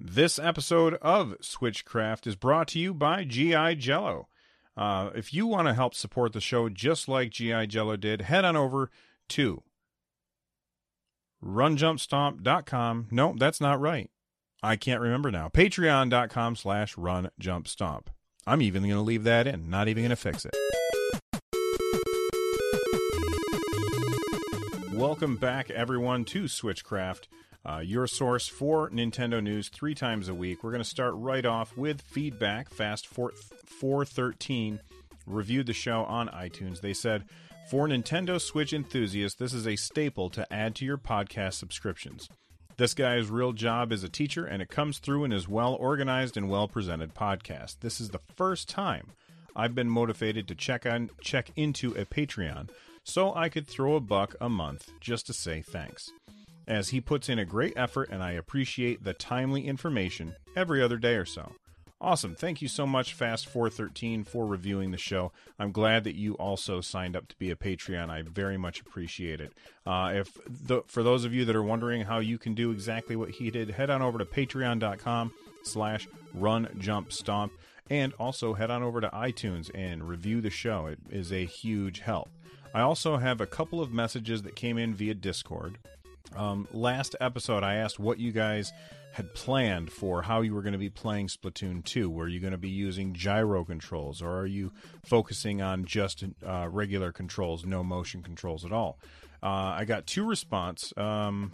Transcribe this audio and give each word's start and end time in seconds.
This 0.00 0.38
episode 0.38 0.94
of 1.02 1.34
Switchcraft 1.42 2.28
is 2.28 2.36
brought 2.36 2.68
to 2.68 2.78
you 2.78 2.94
by 2.94 3.24
GI 3.24 3.74
Jello. 3.74 4.28
Uh, 4.76 5.10
if 5.16 5.34
you 5.34 5.48
want 5.48 5.66
to 5.66 5.74
help 5.74 5.92
support 5.92 6.32
the 6.32 6.40
show 6.40 6.68
just 6.68 7.08
like 7.08 7.30
GI 7.30 7.66
Jello 7.66 7.96
did, 7.96 8.20
head 8.20 8.44
on 8.44 8.54
over 8.54 8.92
to 9.30 9.64
runjumpstomp.com. 11.44 13.08
No, 13.10 13.34
that's 13.36 13.60
not 13.60 13.80
right. 13.80 14.08
I 14.62 14.76
can't 14.76 15.00
remember 15.00 15.32
now. 15.32 15.48
Patreon.com 15.48 16.54
slash 16.54 16.94
runjumpstomp. 16.94 18.06
I'm 18.46 18.62
even 18.62 18.82
going 18.82 18.94
to 18.94 19.00
leave 19.00 19.24
that 19.24 19.48
in, 19.48 19.68
not 19.68 19.88
even 19.88 20.04
going 20.04 20.10
to 20.10 20.16
fix 20.16 20.46
it. 20.46 20.54
Welcome 24.92 25.36
back, 25.36 25.70
everyone, 25.70 26.24
to 26.26 26.44
Switchcraft, 26.44 27.26
uh, 27.68 27.80
your 27.80 28.06
source 28.06 28.48
for 28.48 28.88
Nintendo 28.90 29.42
news 29.42 29.68
three 29.68 29.94
times 29.94 30.28
a 30.28 30.34
week. 30.34 30.64
We're 30.64 30.70
going 30.70 30.82
to 30.82 30.88
start 30.88 31.14
right 31.16 31.44
off 31.44 31.76
with 31.76 32.00
feedback. 32.00 32.70
Fast 32.70 33.06
4, 33.06 33.32
413 33.66 34.80
reviewed 35.26 35.66
the 35.66 35.74
show 35.74 36.04
on 36.04 36.28
iTunes. 36.28 36.80
They 36.80 36.94
said, 36.94 37.24
For 37.70 37.86
Nintendo 37.86 38.40
Switch 38.40 38.72
enthusiasts, 38.72 39.38
this 39.38 39.52
is 39.52 39.66
a 39.66 39.76
staple 39.76 40.30
to 40.30 40.50
add 40.50 40.74
to 40.76 40.86
your 40.86 40.96
podcast 40.96 41.54
subscriptions. 41.54 42.30
This 42.78 42.94
guy's 42.94 43.28
real 43.28 43.52
job 43.52 43.92
is 43.92 44.02
a 44.02 44.08
teacher, 44.08 44.46
and 44.46 44.62
it 44.62 44.70
comes 44.70 44.98
through 44.98 45.24
in 45.24 45.32
his 45.32 45.48
well 45.48 45.74
organized 45.74 46.36
and 46.38 46.48
well 46.48 46.68
presented 46.68 47.14
podcast. 47.14 47.80
This 47.80 48.00
is 48.00 48.10
the 48.10 48.20
first 48.36 48.68
time 48.68 49.08
I've 49.54 49.74
been 49.74 49.90
motivated 49.90 50.48
to 50.48 50.54
check 50.54 50.86
on 50.86 51.10
check 51.20 51.50
into 51.56 51.90
a 51.92 52.06
Patreon, 52.06 52.70
so 53.04 53.34
I 53.34 53.50
could 53.50 53.66
throw 53.66 53.96
a 53.96 54.00
buck 54.00 54.36
a 54.40 54.48
month 54.48 54.92
just 55.00 55.26
to 55.26 55.34
say 55.34 55.60
thanks. 55.60 56.12
As 56.68 56.90
he 56.90 57.00
puts 57.00 57.30
in 57.30 57.38
a 57.38 57.46
great 57.46 57.72
effort, 57.76 58.10
and 58.10 58.22
I 58.22 58.32
appreciate 58.32 59.02
the 59.02 59.14
timely 59.14 59.66
information 59.66 60.34
every 60.54 60.82
other 60.82 60.98
day 60.98 61.14
or 61.14 61.24
so. 61.24 61.52
Awesome. 62.00 62.36
Thank 62.36 62.62
you 62.62 62.68
so 62.68 62.86
much, 62.86 63.18
Fast413, 63.18 64.24
for 64.24 64.46
reviewing 64.46 64.92
the 64.92 64.98
show. 64.98 65.32
I'm 65.58 65.72
glad 65.72 66.04
that 66.04 66.14
you 66.14 66.34
also 66.34 66.80
signed 66.80 67.16
up 67.16 67.26
to 67.28 67.36
be 67.38 67.50
a 67.50 67.56
Patreon. 67.56 68.10
I 68.10 68.22
very 68.22 68.56
much 68.56 68.80
appreciate 68.80 69.40
it. 69.40 69.52
Uh, 69.84 70.12
if 70.14 70.38
the, 70.46 70.82
For 70.86 71.02
those 71.02 71.24
of 71.24 71.34
you 71.34 71.44
that 71.46 71.56
are 71.56 71.62
wondering 71.62 72.02
how 72.02 72.18
you 72.18 72.38
can 72.38 72.54
do 72.54 72.70
exactly 72.70 73.16
what 73.16 73.30
he 73.30 73.50
did, 73.50 73.70
head 73.70 73.90
on 73.90 74.02
over 74.02 74.18
to 74.18 74.24
patreon.com 74.24 75.32
slash 75.64 76.06
run 76.34 76.68
jump 76.78 77.12
stomp 77.12 77.52
and 77.90 78.12
also 78.14 78.54
head 78.54 78.70
on 78.70 78.82
over 78.82 79.00
to 79.00 79.08
iTunes 79.08 79.70
and 79.74 80.06
review 80.06 80.40
the 80.40 80.50
show. 80.50 80.86
It 80.86 80.98
is 81.10 81.32
a 81.32 81.46
huge 81.46 82.00
help. 82.00 82.28
I 82.74 82.82
also 82.82 83.16
have 83.16 83.40
a 83.40 83.46
couple 83.46 83.80
of 83.80 83.92
messages 83.92 84.42
that 84.42 84.54
came 84.54 84.78
in 84.78 84.94
via 84.94 85.14
Discord. 85.14 85.78
Um, 86.36 86.68
last 86.72 87.16
episode, 87.20 87.62
I 87.62 87.76
asked 87.76 87.98
what 87.98 88.18
you 88.18 88.32
guys 88.32 88.72
had 89.12 89.34
planned 89.34 89.90
for 89.90 90.22
how 90.22 90.42
you 90.42 90.54
were 90.54 90.62
going 90.62 90.72
to 90.72 90.78
be 90.78 90.90
playing 90.90 91.28
Splatoon 91.28 91.84
2. 91.84 92.10
Were 92.10 92.28
you 92.28 92.40
going 92.40 92.52
to 92.52 92.58
be 92.58 92.68
using 92.68 93.14
gyro 93.14 93.64
controls, 93.64 94.22
or 94.22 94.36
are 94.38 94.46
you 94.46 94.72
focusing 95.04 95.62
on 95.62 95.84
just 95.84 96.24
uh, 96.46 96.68
regular 96.70 97.10
controls, 97.12 97.64
no 97.64 97.82
motion 97.82 98.22
controls 98.22 98.64
at 98.64 98.72
all? 98.72 98.98
Uh, 99.42 99.74
I 99.76 99.84
got 99.84 100.06
two 100.06 100.24
response. 100.24 100.92
Um, 100.96 101.52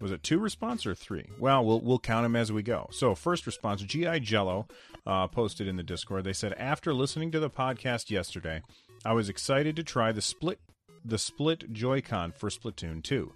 was 0.00 0.12
it 0.12 0.22
two 0.22 0.38
response 0.38 0.86
or 0.86 0.94
three? 0.94 1.30
Well, 1.38 1.64
we'll 1.64 1.80
we'll 1.80 1.98
count 1.98 2.24
them 2.24 2.36
as 2.36 2.52
we 2.52 2.62
go. 2.62 2.88
So 2.92 3.14
first 3.14 3.46
response, 3.46 3.82
GI 3.82 4.20
Jello 4.20 4.68
uh, 5.06 5.26
posted 5.28 5.66
in 5.66 5.76
the 5.76 5.82
Discord. 5.82 6.24
They 6.24 6.32
said 6.34 6.52
after 6.54 6.92
listening 6.92 7.30
to 7.32 7.40
the 7.40 7.48
podcast 7.48 8.10
yesterday, 8.10 8.60
I 9.04 9.12
was 9.12 9.28
excited 9.28 9.74
to 9.76 9.82
try 9.82 10.12
the 10.12 10.20
split 10.22 10.60
the 11.04 11.18
split 11.18 11.72
Joy-Con 11.72 12.32
for 12.32 12.50
Splatoon 12.50 13.02
2. 13.02 13.32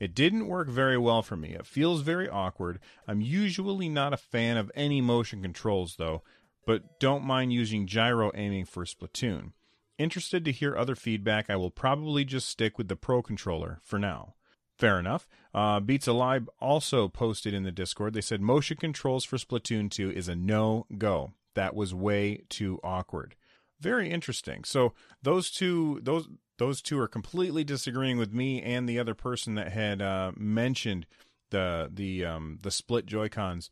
It 0.00 0.14
didn't 0.14 0.48
work 0.48 0.68
very 0.68 0.96
well 0.96 1.22
for 1.22 1.36
me. 1.36 1.50
It 1.50 1.66
feels 1.66 2.00
very 2.00 2.28
awkward. 2.28 2.80
I'm 3.06 3.20
usually 3.20 3.88
not 3.88 4.14
a 4.14 4.16
fan 4.16 4.56
of 4.56 4.72
any 4.74 5.02
motion 5.02 5.42
controls, 5.42 5.96
though, 5.96 6.22
but 6.66 6.98
don't 6.98 7.22
mind 7.22 7.52
using 7.52 7.86
gyro 7.86 8.32
aiming 8.34 8.64
for 8.64 8.86
Splatoon. 8.86 9.52
Interested 9.98 10.46
to 10.46 10.52
hear 10.52 10.74
other 10.74 10.94
feedback, 10.94 11.50
I 11.50 11.56
will 11.56 11.70
probably 11.70 12.24
just 12.24 12.48
stick 12.48 12.78
with 12.78 12.88
the 12.88 12.96
Pro 12.96 13.20
controller 13.20 13.80
for 13.84 13.98
now. 13.98 14.34
Fair 14.78 14.98
enough. 14.98 15.28
Uh, 15.52 15.78
Beats 15.78 16.06
Alive 16.06 16.48
also 16.58 17.06
posted 17.06 17.52
in 17.52 17.64
the 17.64 17.70
Discord. 17.70 18.14
They 18.14 18.22
said 18.22 18.40
motion 18.40 18.78
controls 18.78 19.26
for 19.26 19.36
Splatoon 19.36 19.90
2 19.90 20.10
is 20.10 20.26
a 20.26 20.34
no 20.34 20.86
go. 20.96 21.32
That 21.54 21.74
was 21.74 21.92
way 21.92 22.44
too 22.48 22.80
awkward. 22.82 23.34
Very 23.78 24.10
interesting. 24.10 24.64
So 24.64 24.94
those 25.22 25.50
two, 25.50 26.00
those 26.02 26.28
those 26.60 26.82
two 26.82 26.98
are 27.00 27.08
completely 27.08 27.64
disagreeing 27.64 28.18
with 28.18 28.34
me 28.34 28.62
and 28.62 28.86
the 28.86 28.98
other 28.98 29.14
person 29.14 29.54
that 29.54 29.72
had 29.72 30.02
uh, 30.02 30.30
mentioned 30.36 31.06
the 31.48 31.90
the 31.92 32.24
um, 32.24 32.58
the 32.62 32.70
split 32.70 33.06
Joy 33.06 33.30
Cons. 33.30 33.70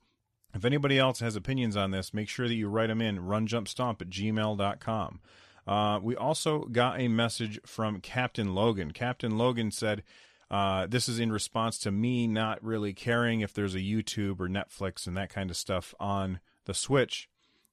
If 0.54 0.64
anybody 0.64 0.98
else 0.98 1.20
has 1.20 1.36
opinions 1.36 1.76
on 1.76 1.90
this, 1.90 2.14
make 2.14 2.30
sure 2.30 2.48
that 2.48 2.54
you 2.54 2.66
write 2.68 2.86
them 2.86 3.02
in 3.02 3.18
runjumpstomp 3.18 4.00
at 4.00 4.08
gmail.com. 4.08 5.20
Uh, 5.66 6.00
we 6.02 6.16
also 6.16 6.60
got 6.64 6.98
a 6.98 7.08
message 7.08 7.60
from 7.66 8.00
Captain 8.00 8.54
Logan. 8.54 8.92
Captain 8.92 9.36
Logan 9.36 9.70
said, 9.70 10.02
uh, 10.50 10.86
This 10.86 11.10
is 11.10 11.20
in 11.20 11.30
response 11.30 11.78
to 11.80 11.90
me 11.90 12.26
not 12.26 12.64
really 12.64 12.94
caring 12.94 13.42
if 13.42 13.52
there's 13.52 13.74
a 13.74 13.80
YouTube 13.80 14.40
or 14.40 14.48
Netflix 14.48 15.06
and 15.06 15.14
that 15.18 15.28
kind 15.28 15.50
of 15.50 15.58
stuff 15.58 15.94
on 16.00 16.40
the 16.64 16.72
Switch. 16.72 17.28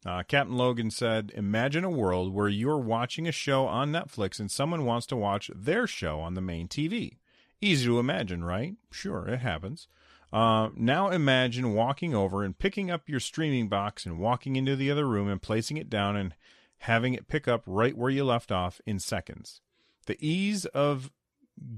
Uh, 0.06 0.22
Captain 0.24 0.56
Logan 0.56 0.92
said, 0.92 1.32
Imagine 1.36 1.84
a 1.84 1.90
world 1.90 2.34
where 2.34 2.48
you're 2.48 2.78
watching 2.78 3.28
a 3.28 3.32
show 3.32 3.66
on 3.66 3.92
Netflix 3.92 4.40
and 4.40 4.52
someone 4.52 4.86
wants 4.86 5.08
to 5.08 5.16
watch 5.16 5.50
their 5.56 5.88
show 5.88 6.20
on 6.20 6.36
the 6.36 6.42
main 6.42 6.68
TV. 6.68 7.18
Easy 7.60 7.86
to 7.88 8.00
imagine, 8.00 8.44
right? 8.44 8.76
Sure, 8.92 9.28
it 9.28 9.40
happens. 9.40 9.88
Uh, 10.32 10.70
now 10.76 11.10
imagine 11.10 11.74
walking 11.74 12.14
over 12.14 12.44
and 12.44 12.60
picking 12.60 12.92
up 12.92 13.08
your 13.08 13.20
streaming 13.20 13.68
box 13.68 14.06
and 14.06 14.20
walking 14.20 14.56
into 14.56 14.76
the 14.76 14.92
other 14.92 15.08
room 15.08 15.28
and 15.28 15.42
placing 15.42 15.78
it 15.78 15.90
down 15.90 16.16
and 16.16 16.36
having 16.80 17.14
it 17.14 17.28
pick 17.28 17.48
up 17.48 17.64
right 17.66 17.98
where 17.98 18.12
you 18.12 18.24
left 18.24 18.52
off 18.52 18.82
in 18.86 19.00
seconds. 19.00 19.62
The 20.06 20.18
ease 20.20 20.66
of 20.66 21.10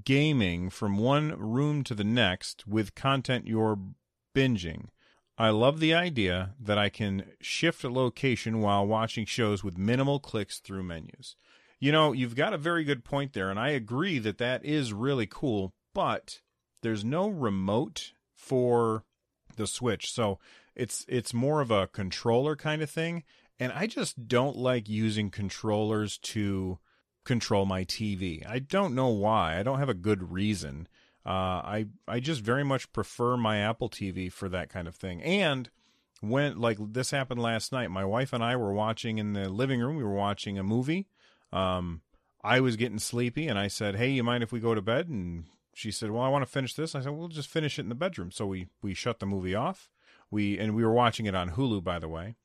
gaming 0.03 0.69
from 0.69 0.97
one 0.97 1.37
room 1.37 1.83
to 1.83 1.93
the 1.93 2.03
next 2.03 2.67
with 2.67 2.95
content 2.95 3.47
you're 3.47 3.79
binging 4.35 4.87
I 5.37 5.49
love 5.49 5.79
the 5.79 5.93
idea 5.93 6.55
that 6.59 6.79
I 6.79 6.89
can 6.89 7.25
shift 7.39 7.83
a 7.83 7.89
location 7.89 8.59
while 8.59 8.87
watching 8.87 9.25
shows 9.25 9.63
with 9.63 9.77
minimal 9.77 10.19
clicks 10.19 10.59
through 10.59 10.83
menus. 10.83 11.35
You 11.79 11.91
know, 11.91 12.11
you've 12.11 12.35
got 12.35 12.53
a 12.53 12.57
very 12.57 12.83
good 12.83 13.03
point 13.03 13.33
there, 13.33 13.51
and 13.51 13.59
I 13.59 13.69
agree 13.69 14.17
that 14.19 14.39
that 14.39 14.65
is 14.65 14.93
really 14.93 15.27
cool, 15.27 15.73
but 15.93 16.41
there's 16.81 17.05
no 17.05 17.27
remote 17.27 18.13
for 18.33 19.03
the 19.57 19.67
Switch. 19.67 20.11
So 20.11 20.39
it's 20.75 21.05
it's 21.07 21.33
more 21.33 21.61
of 21.61 21.69
a 21.69 21.87
controller 21.87 22.55
kind 22.55 22.81
of 22.81 22.89
thing, 22.89 23.23
and 23.59 23.71
I 23.73 23.85
just 23.85 24.27
don't 24.27 24.55
like 24.55 24.89
using 24.89 25.29
controllers 25.29 26.17
to 26.19 26.79
control 27.25 27.65
my 27.65 27.83
TV. 27.83 28.47
I 28.47 28.57
don't 28.57 28.95
know 28.95 29.09
why. 29.09 29.59
I 29.59 29.63
don't 29.63 29.79
have 29.79 29.89
a 29.89 29.93
good 29.93 30.31
reason. 30.31 30.87
Uh, 31.27 31.61
I 31.61 31.87
I 32.07 32.21
just 32.21 32.41
very 32.41 32.63
much 32.63 32.93
prefer 32.93 33.35
my 33.35 33.57
Apple 33.57 33.89
TV 33.89 34.31
for 34.31 34.47
that 34.47 34.69
kind 34.69 34.87
of 34.87 34.95
thing. 34.95 35.21
And 35.21 35.69
when 36.21 36.57
like 36.57 36.77
this 36.79 37.11
happened 37.11 37.41
last 37.41 37.73
night, 37.73 37.91
my 37.91 38.05
wife 38.05 38.31
and 38.31 38.41
I 38.41 38.55
were 38.55 38.71
watching 38.71 39.17
in 39.17 39.33
the 39.33 39.49
living 39.49 39.81
room. 39.81 39.97
We 39.97 40.05
were 40.05 40.13
watching 40.13 40.57
a 40.57 40.63
movie. 40.63 41.07
Um, 41.51 42.01
I 42.43 42.61
was 42.61 42.77
getting 42.77 42.99
sleepy, 42.99 43.47
and 43.47 43.59
I 43.59 43.67
said, 43.67 43.95
"Hey, 43.95 44.11
you 44.11 44.23
mind 44.23 44.41
if 44.41 44.53
we 44.53 44.61
go 44.61 44.73
to 44.73 44.81
bed?" 44.81 45.09
And 45.09 45.45
she 45.73 45.91
said, 45.91 46.11
"Well, 46.11 46.23
I 46.23 46.29
want 46.29 46.45
to 46.45 46.51
finish 46.51 46.73
this." 46.73 46.95
I 46.95 47.01
said, 47.01 47.11
"We'll 47.11 47.27
just 47.27 47.49
finish 47.49 47.77
it 47.77 47.83
in 47.83 47.89
the 47.89 47.95
bedroom." 47.95 48.31
So 48.31 48.45
we 48.45 48.67
we 48.81 48.93
shut 48.93 49.19
the 49.19 49.25
movie 49.25 49.53
off. 49.53 49.89
We 50.31 50.57
and 50.57 50.75
we 50.75 50.85
were 50.85 50.93
watching 50.93 51.25
it 51.25 51.35
on 51.35 51.51
Hulu, 51.51 51.83
by 51.83 51.99
the 51.99 52.07
way. 52.07 52.35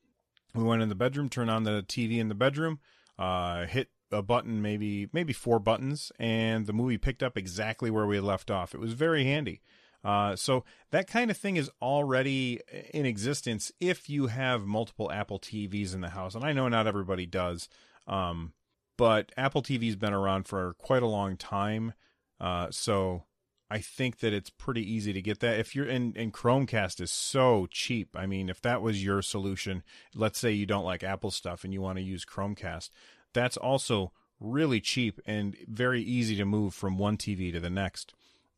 We 0.54 0.64
went 0.64 0.82
in 0.82 0.88
the 0.88 0.94
bedroom, 0.96 1.28
turned 1.28 1.50
on 1.50 1.62
the 1.62 1.84
TV 1.86 2.18
in 2.18 2.28
the 2.28 2.34
bedroom, 2.34 2.80
uh, 3.18 3.66
hit 3.66 3.90
a 4.12 4.22
button, 4.22 4.62
maybe 4.62 5.08
maybe 5.12 5.32
four 5.32 5.58
buttons, 5.58 6.12
and 6.18 6.66
the 6.66 6.72
movie 6.72 6.98
picked 6.98 7.22
up 7.22 7.36
exactly 7.36 7.90
where 7.90 8.06
we 8.06 8.20
left 8.20 8.50
off. 8.50 8.74
It 8.74 8.80
was 8.80 8.92
very 8.92 9.24
handy. 9.24 9.60
Uh, 10.04 10.34
so 10.34 10.64
that 10.90 11.06
kind 11.06 11.30
of 11.30 11.36
thing 11.36 11.56
is 11.56 11.70
already 11.80 12.60
in 12.92 13.06
existence 13.06 13.70
if 13.80 14.10
you 14.10 14.26
have 14.26 14.66
multiple 14.66 15.12
Apple 15.12 15.38
TVs 15.38 15.94
in 15.94 16.00
the 16.00 16.10
house, 16.10 16.34
and 16.34 16.44
I 16.44 16.52
know 16.52 16.68
not 16.68 16.86
everybody 16.86 17.26
does, 17.26 17.68
um, 18.06 18.52
but 18.98 19.32
Apple 19.36 19.62
TV's 19.62 19.96
been 19.96 20.12
around 20.12 20.48
for 20.48 20.74
quite 20.74 21.02
a 21.02 21.06
long 21.06 21.36
time, 21.36 21.94
uh, 22.40 22.68
so 22.70 23.24
I 23.72 23.78
think 23.78 24.18
that 24.18 24.34
it's 24.34 24.50
pretty 24.50 24.82
easy 24.82 25.14
to 25.14 25.22
get 25.22 25.40
that. 25.40 25.58
If 25.58 25.74
you're 25.74 25.86
in, 25.86 26.12
and 26.14 26.30
Chromecast 26.30 27.00
is 27.00 27.10
so 27.10 27.66
cheap. 27.70 28.10
I 28.14 28.26
mean, 28.26 28.50
if 28.50 28.60
that 28.60 28.82
was 28.82 29.02
your 29.02 29.22
solution, 29.22 29.82
let's 30.14 30.38
say 30.38 30.52
you 30.52 30.66
don't 30.66 30.84
like 30.84 31.02
Apple 31.02 31.30
stuff 31.30 31.64
and 31.64 31.72
you 31.72 31.80
want 31.80 31.96
to 31.96 32.04
use 32.04 32.26
Chromecast, 32.26 32.90
that's 33.32 33.56
also 33.56 34.12
really 34.40 34.80
cheap 34.80 35.20
and 35.26 35.56
very 35.68 36.02
easy 36.02 36.36
to 36.36 36.44
move 36.44 36.74
from 36.74 36.98
one 36.98 37.16
TV 37.16 37.52
to 37.52 37.60
the 37.60 37.70
next. 37.70 38.14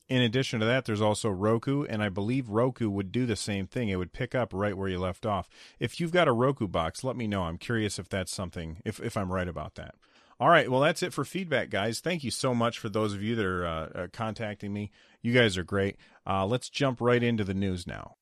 In 0.09 0.21
addition 0.21 0.61
to 0.61 0.67
that, 0.67 0.85
there's 0.85 1.01
also 1.01 1.31
Roku, 1.31 1.85
and 1.85 2.03
I 2.03 2.11
believe 2.11 2.51
Roku 2.51 2.91
would 2.91 3.11
do 3.11 3.25
the 3.25 3.37
same 3.37 3.67
thing. 3.67 3.89
It 3.89 3.97
would 3.97 4.13
pick 4.13 4.35
up 4.35 4.53
right 4.53 4.77
where 4.77 4.89
you 4.89 4.99
left 4.99 5.25
off. 5.25 5.49
If 5.81 5.99
you've 5.99 6.13
got 6.13 6.29
a 6.29 6.33
Roku 6.33 6.69
box, 6.69 7.05
let 7.05 7.17
me 7.17 7.27
know. 7.27 7.45
I'm 7.45 7.57
curious 7.57 7.99
if 7.99 8.09
that's 8.09 8.33
something, 8.33 8.83
if, 8.85 9.01
if 9.01 9.17
I'm 9.17 9.33
right 9.33 9.49
about 9.49 9.77
that. 9.77 9.95
All 10.39 10.49
right. 10.49 10.71
Well, 10.71 10.81
that's 10.81 11.03
it 11.03 11.13
for 11.13 11.25
feedback, 11.25 11.71
guys. 11.71 12.01
Thank 12.01 12.25
you 12.25 12.31
so 12.31 12.55
much 12.55 12.79
for 12.79 12.89
those 12.89 13.15
of 13.15 13.23
you 13.23 13.35
that 13.37 13.47
are 13.47 13.67
uh, 13.67 13.71
uh, 13.71 14.07
contacting 14.13 14.73
me. 14.73 14.91
You 15.23 15.33
guys 15.33 15.57
are 15.57 15.65
great. 15.65 15.97
Uh, 16.27 16.45
let's 16.45 16.69
jump 16.69 17.01
right 17.01 17.23
into 17.23 17.45
the 17.45 17.55
news 17.55 17.87
now. 17.87 18.17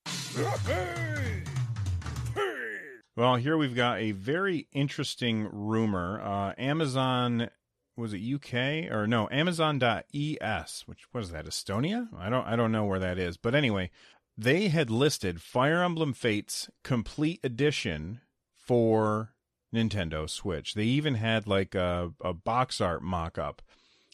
Well, 3.14 3.36
here 3.36 3.58
we've 3.58 3.74
got 3.74 3.98
a 3.98 4.12
very 4.12 4.68
interesting 4.72 5.48
rumor. 5.52 6.20
Uh, 6.22 6.54
Amazon 6.56 7.50
was 7.94 8.14
it 8.14 8.22
UK 8.22 8.90
or 8.90 9.06
no 9.06 9.28
Amazon.es, 9.30 10.82
which 10.86 11.12
was 11.12 11.30
that 11.30 11.44
Estonia? 11.44 12.08
I 12.16 12.30
don't 12.30 12.46
I 12.46 12.56
don't 12.56 12.72
know 12.72 12.86
where 12.86 12.98
that 12.98 13.18
is, 13.18 13.36
but 13.36 13.54
anyway, 13.54 13.90
they 14.36 14.68
had 14.68 14.88
listed 14.88 15.42
Fire 15.42 15.82
Emblem 15.82 16.14
Fates 16.14 16.70
Complete 16.82 17.40
Edition 17.44 18.22
for 18.54 19.34
Nintendo 19.74 20.28
Switch. 20.28 20.72
They 20.72 20.84
even 20.84 21.16
had 21.16 21.46
like 21.46 21.74
a, 21.74 22.12
a 22.22 22.32
box 22.32 22.80
art 22.80 23.02
mock 23.02 23.36
up, 23.36 23.60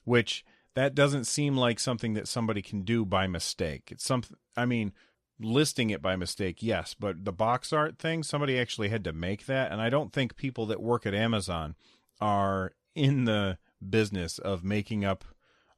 which 0.04 0.44
that 0.74 0.94
doesn't 0.94 1.24
seem 1.24 1.56
like 1.56 1.78
something 1.78 2.14
that 2.14 2.28
somebody 2.28 2.62
can 2.62 2.82
do 2.82 3.04
by 3.04 3.26
mistake. 3.26 3.90
It's 3.92 4.04
something, 4.04 4.36
I 4.56 4.64
mean, 4.64 4.92
listing 5.40 5.90
it 5.90 6.02
by 6.02 6.16
mistake, 6.16 6.62
yes, 6.62 6.94
but 6.98 7.24
the 7.24 7.32
box 7.32 7.72
art 7.72 7.98
thing, 7.98 8.22
somebody 8.22 8.58
actually 8.58 8.88
had 8.88 9.04
to 9.04 9.12
make 9.12 9.46
that. 9.46 9.70
And 9.70 9.80
I 9.80 9.90
don't 9.90 10.12
think 10.12 10.36
people 10.36 10.66
that 10.66 10.82
work 10.82 11.06
at 11.06 11.14
Amazon 11.14 11.74
are 12.20 12.72
in 12.94 13.24
the 13.24 13.58
business 13.88 14.38
of 14.38 14.64
making 14.64 15.04
up, 15.04 15.24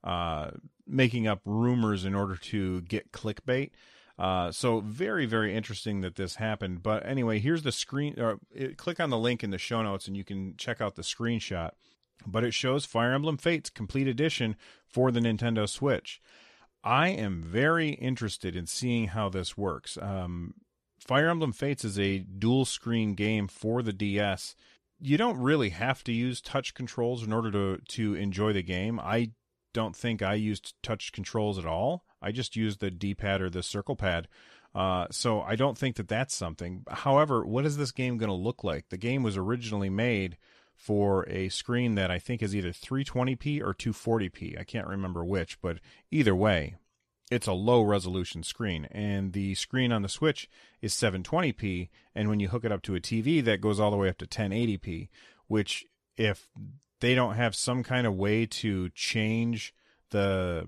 uh, 0.03 0.53
making 0.87 1.27
up 1.27 1.41
rumors 1.45 2.05
in 2.05 2.15
order 2.15 2.37
to 2.37 2.81
get 2.83 3.13
clickbait. 3.13 3.71
Uh, 4.19 4.53
so 4.53 4.81
very, 4.81 5.25
very 5.25 5.55
interesting 5.55 6.03
that 6.03 6.17
this 6.17 6.37
happened. 6.37 6.83
But 6.83 7.07
anyway, 7.07 7.39
here's 7.39 7.63
the 7.63 7.73
screen. 7.73 8.21
Or 8.21 8.39
it, 8.55 8.77
click 8.77 9.01
on 9.01 9.11
the 9.11 9.19
link 9.19 9.43
in 9.43 9.51
the 9.51 9.59
show 9.59 9.83
notes, 9.83 10.07
and 10.07 10.17
you 10.17 10.25
can 10.25 10.55
check 10.59 10.81
out 10.81 10.95
the 10.95 11.03
screenshot. 11.03 11.71
But 12.27 12.45
it 12.45 12.53
shows 12.53 12.85
Fire 12.85 13.15
Emblem 13.15 13.39
Fates 13.39 13.71
Complete 13.71 14.07
Edition 14.07 14.57
for 14.87 15.11
the 15.11 15.21
Nintendo 15.21 15.67
Switch. 15.67 16.21
I 16.83 17.09
am 17.09 17.43
very 17.43 17.91
interested 17.91 18.57
in 18.57 18.67
seeing 18.67 19.09
how 19.09 19.29
this 19.29 19.57
works. 19.57 19.99
Um, 20.01 20.55
Fire 20.99 21.29
Emblem 21.29 21.53
Fates 21.53 21.85
is 21.85 21.99
a 21.99 22.19
dual 22.19 22.65
screen 22.65 23.15
game 23.15 23.49
for 23.49 23.83
the 23.83 23.93
DS. 23.93 24.55
You 25.01 25.17
don't 25.17 25.39
really 25.39 25.71
have 25.71 26.05
to 26.05 26.13
use 26.13 26.41
touch 26.41 26.75
controls 26.75 27.23
in 27.23 27.33
order 27.33 27.51
to 27.51 27.83
to 27.89 28.15
enjoy 28.15 28.53
the 28.53 28.63
game. 28.63 29.01
I 29.01 29.31
don't 29.73 29.97
think 29.97 30.23
I 30.23 30.35
used 30.35 30.75
touch 30.83 31.13
controls 31.13 31.59
at 31.59 31.67
all. 31.67 32.05
I 32.21 32.33
just 32.33 32.57
used 32.57 32.81
the 32.81 32.91
D 32.91 33.15
pad 33.15 33.41
or 33.41 33.49
the 33.49 33.63
circle 33.63 33.97
pad. 33.97 34.29
Uh, 34.75 35.07
so 35.11 35.41
I 35.41 35.57
don't 35.57 35.77
think 35.77 35.97
that 35.97 36.09
that's 36.09 36.35
something. 36.35 36.85
However, 36.89 37.45
what 37.45 37.67
is 37.67 37.77
this 37.77 37.93
game 37.93 38.19
going 38.19 38.29
to 38.29 38.35
look 38.35 38.63
like? 38.63 38.89
The 38.89 38.97
game 38.97 39.23
was 39.23 39.37
originally 39.37 39.91
made 39.91 40.37
for 40.81 41.29
a 41.29 41.51
screen 41.51 41.95
that 41.95 42.11
I 42.11 42.19
think 42.19 42.43
is 42.43 42.57
either 42.57 42.71
320p 42.71 43.61
or 43.61 43.75
240p. 43.75 44.59
I 44.59 44.65
can't 44.65 44.87
remember 44.87 45.23
which, 45.23 45.61
but 45.61 45.79
either 46.11 46.35
way, 46.35 46.77
it's 47.31 47.47
a 47.47 47.53
low 47.53 47.83
resolution 47.83 48.43
screen. 48.43 48.89
And 48.91 49.35
the 49.35 49.55
screen 49.57 49.93
on 49.93 50.01
the 50.01 50.09
Switch 50.09 50.49
is 50.81 50.95
720p. 50.95 51.91
And 52.15 52.31
when 52.31 52.41
you 52.41 52.49
hook 52.49 52.65
it 52.65 52.73
up 52.73 52.81
to 52.83 52.95
a 52.95 53.01
TV, 53.01 53.45
that 53.45 53.61
goes 53.61 53.79
all 53.79 53.91
the 53.91 53.99
way 53.99 54.09
up 54.09 54.17
to 54.19 54.27
1080p, 54.27 55.11
which 55.49 55.85
if 56.17 56.49
they 57.01 57.15
don't 57.15 57.35
have 57.35 57.55
some 57.55 57.83
kind 57.83 58.07
of 58.07 58.17
way 58.17 58.47
to 58.47 58.89
change 58.91 59.75
the 60.11 60.67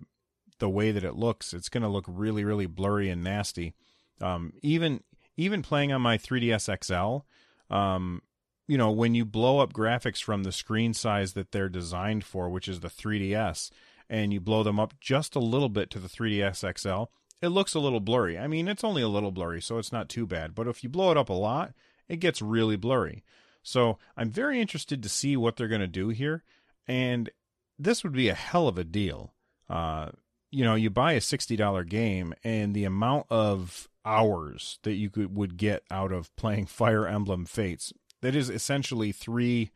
the 0.58 0.68
way 0.68 0.92
that 0.92 1.04
it 1.04 1.16
looks, 1.16 1.54
it's 1.54 1.70
going 1.70 1.82
to 1.82 1.88
look 1.88 2.04
really, 2.06 2.44
really 2.44 2.66
blurry 2.66 3.08
and 3.08 3.24
nasty. 3.24 3.72
Um, 4.20 4.52
even 4.60 5.02
even 5.38 5.62
playing 5.62 5.90
on 5.90 6.02
my 6.02 6.18
3ds 6.18 6.84
XL, 6.84 7.74
um, 7.74 8.20
you 8.66 8.78
know, 8.78 8.90
when 8.90 9.14
you 9.14 9.24
blow 9.24 9.58
up 9.58 9.72
graphics 9.72 10.22
from 10.22 10.44
the 10.44 10.52
screen 10.52 10.94
size 10.94 11.32
that 11.32 11.52
they're 11.52 11.68
designed 11.68 12.24
for, 12.24 12.48
which 12.48 12.68
is 12.68 12.80
the 12.80 12.88
3DS, 12.88 13.70
and 14.08 14.32
you 14.32 14.40
blow 14.40 14.62
them 14.62 14.78
up 14.78 14.94
just 15.00 15.34
a 15.34 15.40
little 15.40 15.68
bit 15.68 15.90
to 15.90 15.98
the 15.98 16.08
3DS 16.08 16.78
XL, 16.78 17.10
it 17.40 17.48
looks 17.48 17.74
a 17.74 17.80
little 17.80 18.00
blurry. 18.00 18.38
I 18.38 18.46
mean, 18.46 18.68
it's 18.68 18.84
only 18.84 19.02
a 19.02 19.08
little 19.08 19.32
blurry, 19.32 19.60
so 19.60 19.78
it's 19.78 19.92
not 19.92 20.08
too 20.08 20.26
bad. 20.26 20.54
But 20.54 20.68
if 20.68 20.84
you 20.84 20.88
blow 20.88 21.10
it 21.10 21.16
up 21.16 21.28
a 21.28 21.34
lot, 21.34 21.72
it 22.08 22.20
gets 22.20 22.40
really 22.40 22.76
blurry. 22.76 23.24
So 23.62 23.98
I'm 24.16 24.30
very 24.30 24.60
interested 24.60 25.02
to 25.02 25.08
see 25.08 25.36
what 25.36 25.56
they're 25.56 25.68
going 25.68 25.80
to 25.80 25.86
do 25.86 26.08
here. 26.08 26.44
And 26.86 27.30
this 27.78 28.02
would 28.02 28.12
be 28.12 28.28
a 28.28 28.34
hell 28.34 28.68
of 28.68 28.78
a 28.78 28.84
deal. 28.84 29.34
Uh, 29.68 30.10
you 30.50 30.64
know, 30.64 30.74
you 30.74 30.90
buy 30.90 31.12
a 31.12 31.20
$60 31.20 31.88
game 31.88 32.34
and 32.44 32.74
the 32.74 32.84
amount 32.84 33.26
of 33.30 33.88
hours 34.04 34.78
that 34.82 34.94
you 34.94 35.10
could 35.10 35.34
would 35.36 35.56
get 35.56 35.82
out 35.90 36.12
of 36.12 36.34
playing 36.36 36.66
Fire 36.66 37.06
Emblem 37.06 37.44
Fates, 37.44 37.92
that 38.22 38.34
is 38.34 38.48
essentially 38.48 39.12
three 39.12 39.70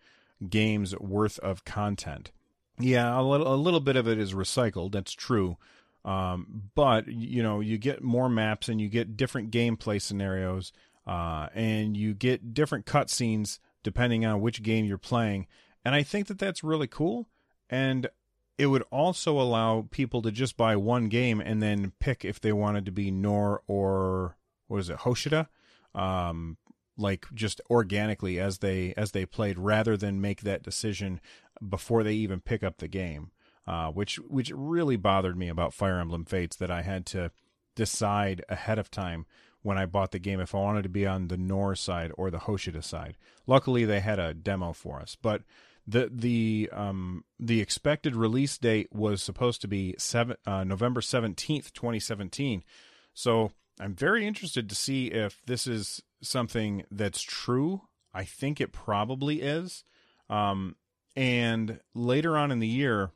games 0.48 0.96
worth 0.98 1.38
of 1.40 1.64
content. 1.64 2.32
Yeah, 2.78 3.18
a 3.18 3.22
little, 3.22 3.52
a 3.52 3.56
little 3.56 3.80
bit 3.80 3.96
of 3.96 4.08
it 4.08 4.18
is 4.18 4.34
recycled. 4.34 4.92
That's 4.92 5.12
true. 5.12 5.56
Um, 6.04 6.70
but 6.74 7.08
you 7.08 7.42
know, 7.42 7.60
you 7.60 7.78
get 7.78 8.02
more 8.02 8.28
maps 8.28 8.68
and 8.68 8.80
you 8.80 8.88
get 8.88 9.16
different 9.16 9.50
gameplay 9.50 10.00
scenarios, 10.00 10.72
uh, 11.06 11.48
and 11.54 11.96
you 11.96 12.14
get 12.14 12.54
different 12.54 12.86
cutscenes 12.86 13.58
depending 13.82 14.26
on 14.26 14.40
which 14.40 14.62
game 14.62 14.84
you're 14.84 14.98
playing. 14.98 15.46
And 15.84 15.94
I 15.94 16.02
think 16.02 16.26
that 16.26 16.38
that's 16.38 16.64
really 16.64 16.88
cool. 16.88 17.28
And 17.70 18.08
it 18.58 18.66
would 18.66 18.82
also 18.90 19.40
allow 19.40 19.86
people 19.90 20.22
to 20.22 20.32
just 20.32 20.56
buy 20.56 20.74
one 20.76 21.08
game 21.08 21.40
and 21.40 21.62
then 21.62 21.92
pick 22.00 22.24
if 22.24 22.40
they 22.40 22.52
wanted 22.52 22.84
to 22.86 22.90
be 22.90 23.12
Nohr 23.12 23.60
or 23.68 24.36
what 24.66 24.78
is 24.78 24.90
it, 24.90 24.98
Hoshida, 24.98 25.46
um, 25.94 26.56
like 26.96 27.26
just 27.34 27.60
organically 27.70 28.40
as 28.40 28.58
they 28.58 28.94
as 28.96 29.12
they 29.12 29.26
played, 29.26 29.58
rather 29.58 29.96
than 29.96 30.20
make 30.20 30.42
that 30.42 30.62
decision 30.62 31.20
before 31.66 32.02
they 32.02 32.14
even 32.14 32.40
pick 32.40 32.62
up 32.62 32.78
the 32.78 32.88
game. 32.88 33.30
Uh, 33.66 33.90
which 33.90 34.16
which 34.20 34.52
really 34.54 34.96
bothered 34.96 35.36
me 35.36 35.48
about 35.48 35.74
Fire 35.74 35.98
Emblem 35.98 36.24
Fates 36.24 36.56
that 36.56 36.70
I 36.70 36.82
had 36.82 37.04
to 37.06 37.32
decide 37.74 38.44
ahead 38.48 38.78
of 38.78 38.90
time 38.90 39.26
when 39.62 39.76
I 39.76 39.86
bought 39.86 40.12
the 40.12 40.20
game 40.20 40.38
if 40.38 40.54
I 40.54 40.58
wanted 40.58 40.84
to 40.84 40.88
be 40.88 41.04
on 41.04 41.26
the 41.26 41.36
Nohr 41.36 41.74
side 41.76 42.12
or 42.16 42.30
the 42.30 42.38
Hoshida 42.38 42.84
side. 42.84 43.16
Luckily, 43.44 43.84
they 43.84 43.98
had 43.98 44.20
a 44.20 44.34
demo 44.34 44.72
for 44.72 45.00
us, 45.00 45.16
but 45.20 45.42
the 45.84 46.08
the 46.12 46.70
um 46.72 47.24
the 47.40 47.60
expected 47.60 48.14
release 48.14 48.56
date 48.56 48.88
was 48.92 49.20
supposed 49.20 49.60
to 49.62 49.68
be 49.68 49.96
seven 49.98 50.36
uh, 50.46 50.62
November 50.62 51.00
seventeenth, 51.00 51.72
twenty 51.72 51.98
seventeen. 51.98 52.62
So 53.14 53.50
I'm 53.80 53.94
very 53.94 54.26
interested 54.26 54.68
to 54.68 54.76
see 54.76 55.08
if 55.08 55.42
this 55.46 55.66
is 55.66 56.02
something 56.22 56.84
that's 56.90 57.22
true. 57.22 57.82
I 58.14 58.24
think 58.24 58.60
it 58.60 58.72
probably 58.72 59.42
is. 59.42 59.84
Um, 60.28 60.76
and 61.14 61.80
later 61.94 62.36
on 62.36 62.50
in 62.50 62.58
the 62.58 62.66
year, 62.66 63.10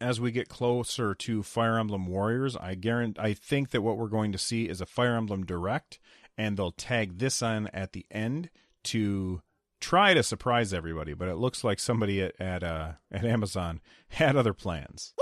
as 0.00 0.20
we 0.20 0.30
get 0.30 0.48
closer 0.48 1.14
to 1.14 1.42
Fire 1.42 1.78
Emblem 1.78 2.06
Warriors, 2.06 2.56
I 2.56 2.74
guarantee 2.74 3.20
I 3.20 3.34
think 3.34 3.70
that 3.70 3.82
what 3.82 3.98
we're 3.98 4.08
going 4.08 4.32
to 4.32 4.38
see 4.38 4.68
is 4.68 4.80
a 4.80 4.86
Fire 4.86 5.16
Emblem 5.16 5.44
Direct, 5.44 5.98
and 6.36 6.56
they'll 6.56 6.72
tag 6.72 7.18
this 7.18 7.42
on 7.42 7.68
at 7.68 7.92
the 7.92 8.06
end 8.10 8.50
to 8.84 9.42
try 9.80 10.14
to 10.14 10.22
surprise 10.22 10.72
everybody, 10.72 11.14
but 11.14 11.28
it 11.28 11.36
looks 11.36 11.64
like 11.64 11.78
somebody 11.78 12.22
at 12.22 12.40
at, 12.40 12.62
uh, 12.62 12.92
at 13.10 13.24
Amazon 13.24 13.80
had 14.08 14.36
other 14.36 14.54
plans. 14.54 15.14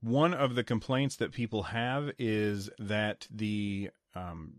One 0.00 0.34
of 0.34 0.54
the 0.54 0.64
complaints 0.64 1.16
that 1.16 1.32
people 1.32 1.64
have 1.64 2.12
is 2.18 2.68
that 2.78 3.26
the 3.30 3.90
um, 4.14 4.56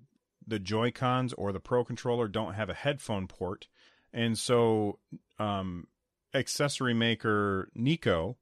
the 0.48 0.60
Joy 0.60 0.92
Cons 0.92 1.34
or 1.34 1.52
the 1.52 1.60
Pro 1.60 1.84
controller 1.84 2.28
don't 2.28 2.54
have 2.54 2.70
a 2.70 2.74
headphone 2.74 3.28
port, 3.28 3.68
and 4.14 4.38
so 4.38 5.00
um, 5.40 5.88
accessory 6.34 6.94
maker 6.94 7.70
Nyko 7.78 8.36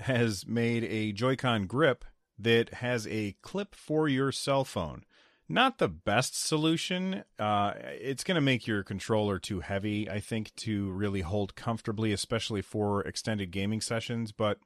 has 0.00 0.46
made 0.46 0.84
a 0.84 1.12
Joy-Con 1.12 1.66
grip 1.66 2.04
that 2.38 2.74
has 2.74 3.06
a 3.06 3.34
clip 3.42 3.74
for 3.74 4.08
your 4.08 4.30
cell 4.30 4.64
phone 4.64 5.04
not 5.48 5.78
the 5.78 5.88
best 5.88 6.40
solution. 6.40 7.24
Uh, 7.38 7.72
it's 8.00 8.24
going 8.24 8.34
to 8.34 8.40
make 8.40 8.66
your 8.66 8.82
controller 8.82 9.38
too 9.38 9.60
heavy, 9.60 10.10
I 10.10 10.20
think, 10.20 10.54
to 10.56 10.90
really 10.90 11.20
hold 11.20 11.54
comfortably, 11.54 12.12
especially 12.12 12.62
for 12.62 13.02
extended 13.02 13.50
gaming 13.50 13.80
sessions. 13.80 14.32
But 14.32 14.58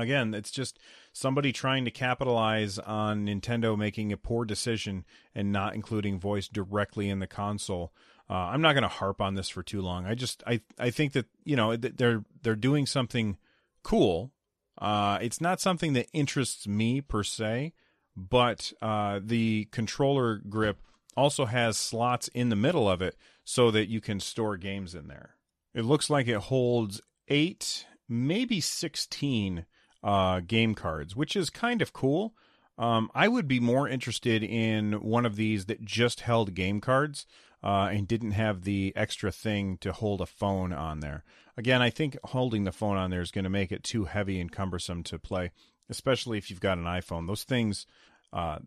again, 0.00 0.34
it's 0.34 0.50
just 0.50 0.78
somebody 1.12 1.52
trying 1.52 1.84
to 1.84 1.90
capitalize 1.90 2.78
on 2.78 3.26
Nintendo 3.26 3.76
making 3.76 4.12
a 4.12 4.16
poor 4.16 4.44
decision 4.44 5.04
and 5.34 5.52
not 5.52 5.74
including 5.74 6.20
voice 6.20 6.48
directly 6.48 7.08
in 7.08 7.18
the 7.18 7.26
console. 7.26 7.92
Uh, 8.28 8.34
I'm 8.34 8.60
not 8.62 8.72
going 8.72 8.82
to 8.82 8.88
harp 8.88 9.20
on 9.20 9.34
this 9.34 9.48
for 9.48 9.62
too 9.62 9.80
long. 9.80 10.06
I 10.06 10.14
just 10.14 10.42
I 10.46 10.60
I 10.78 10.90
think 10.90 11.12
that 11.12 11.26
you 11.44 11.56
know 11.56 11.76
they're 11.76 12.24
they're 12.42 12.56
doing 12.56 12.86
something 12.86 13.38
cool 13.82 14.32
Uh, 14.78 15.18
it's 15.22 15.40
not 15.40 15.60
something 15.60 15.94
that 15.94 16.08
interests 16.12 16.68
me 16.68 17.00
per 17.00 17.22
se, 17.22 17.72
but 18.16 18.72
uh, 18.82 19.20
the 19.22 19.68
controller 19.72 20.36
grip 20.48 20.78
also 21.16 21.46
has 21.46 21.78
slots 21.78 22.28
in 22.28 22.50
the 22.50 22.56
middle 22.56 22.88
of 22.88 23.00
it 23.00 23.16
so 23.44 23.70
that 23.70 23.88
you 23.88 24.00
can 24.00 24.20
store 24.20 24.56
games 24.58 24.94
in 24.94 25.08
there. 25.08 25.36
It 25.74 25.84
looks 25.84 26.10
like 26.10 26.28
it 26.28 26.36
holds 26.36 27.00
eight, 27.28 27.86
maybe 28.08 28.60
16 28.60 29.64
uh, 30.02 30.40
game 30.40 30.74
cards, 30.74 31.16
which 31.16 31.36
is 31.36 31.50
kind 31.50 31.82
of 31.82 31.92
cool. 31.92 32.34
Um, 32.78 33.10
I 33.14 33.28
would 33.28 33.48
be 33.48 33.60
more 33.60 33.88
interested 33.88 34.42
in 34.42 35.00
one 35.00 35.24
of 35.24 35.36
these 35.36 35.66
that 35.66 35.84
just 35.84 36.20
held 36.20 36.54
game 36.54 36.80
cards 36.80 37.26
uh, 37.62 37.88
and 37.90 38.06
didn't 38.06 38.32
have 38.32 38.62
the 38.62 38.92
extra 38.94 39.32
thing 39.32 39.78
to 39.78 39.92
hold 39.92 40.20
a 40.20 40.26
phone 40.26 40.72
on 40.72 41.00
there. 41.00 41.24
Again, 41.56 41.80
I 41.80 41.90
think 41.90 42.16
holding 42.24 42.64
the 42.64 42.72
phone 42.72 42.96
on 42.96 43.10
there 43.10 43.22
is 43.22 43.30
going 43.30 43.44
to 43.44 43.50
make 43.50 43.72
it 43.72 43.82
too 43.82 44.04
heavy 44.04 44.38
and 44.40 44.52
cumbersome 44.52 45.02
to 45.04 45.18
play, 45.18 45.52
especially 45.88 46.36
if 46.36 46.50
you've 46.50 46.60
got 46.60 46.78
an 46.78 46.84
iPhone. 46.84 47.26
Those 47.26 47.44
things, 47.44 47.86
uh, 48.32 48.58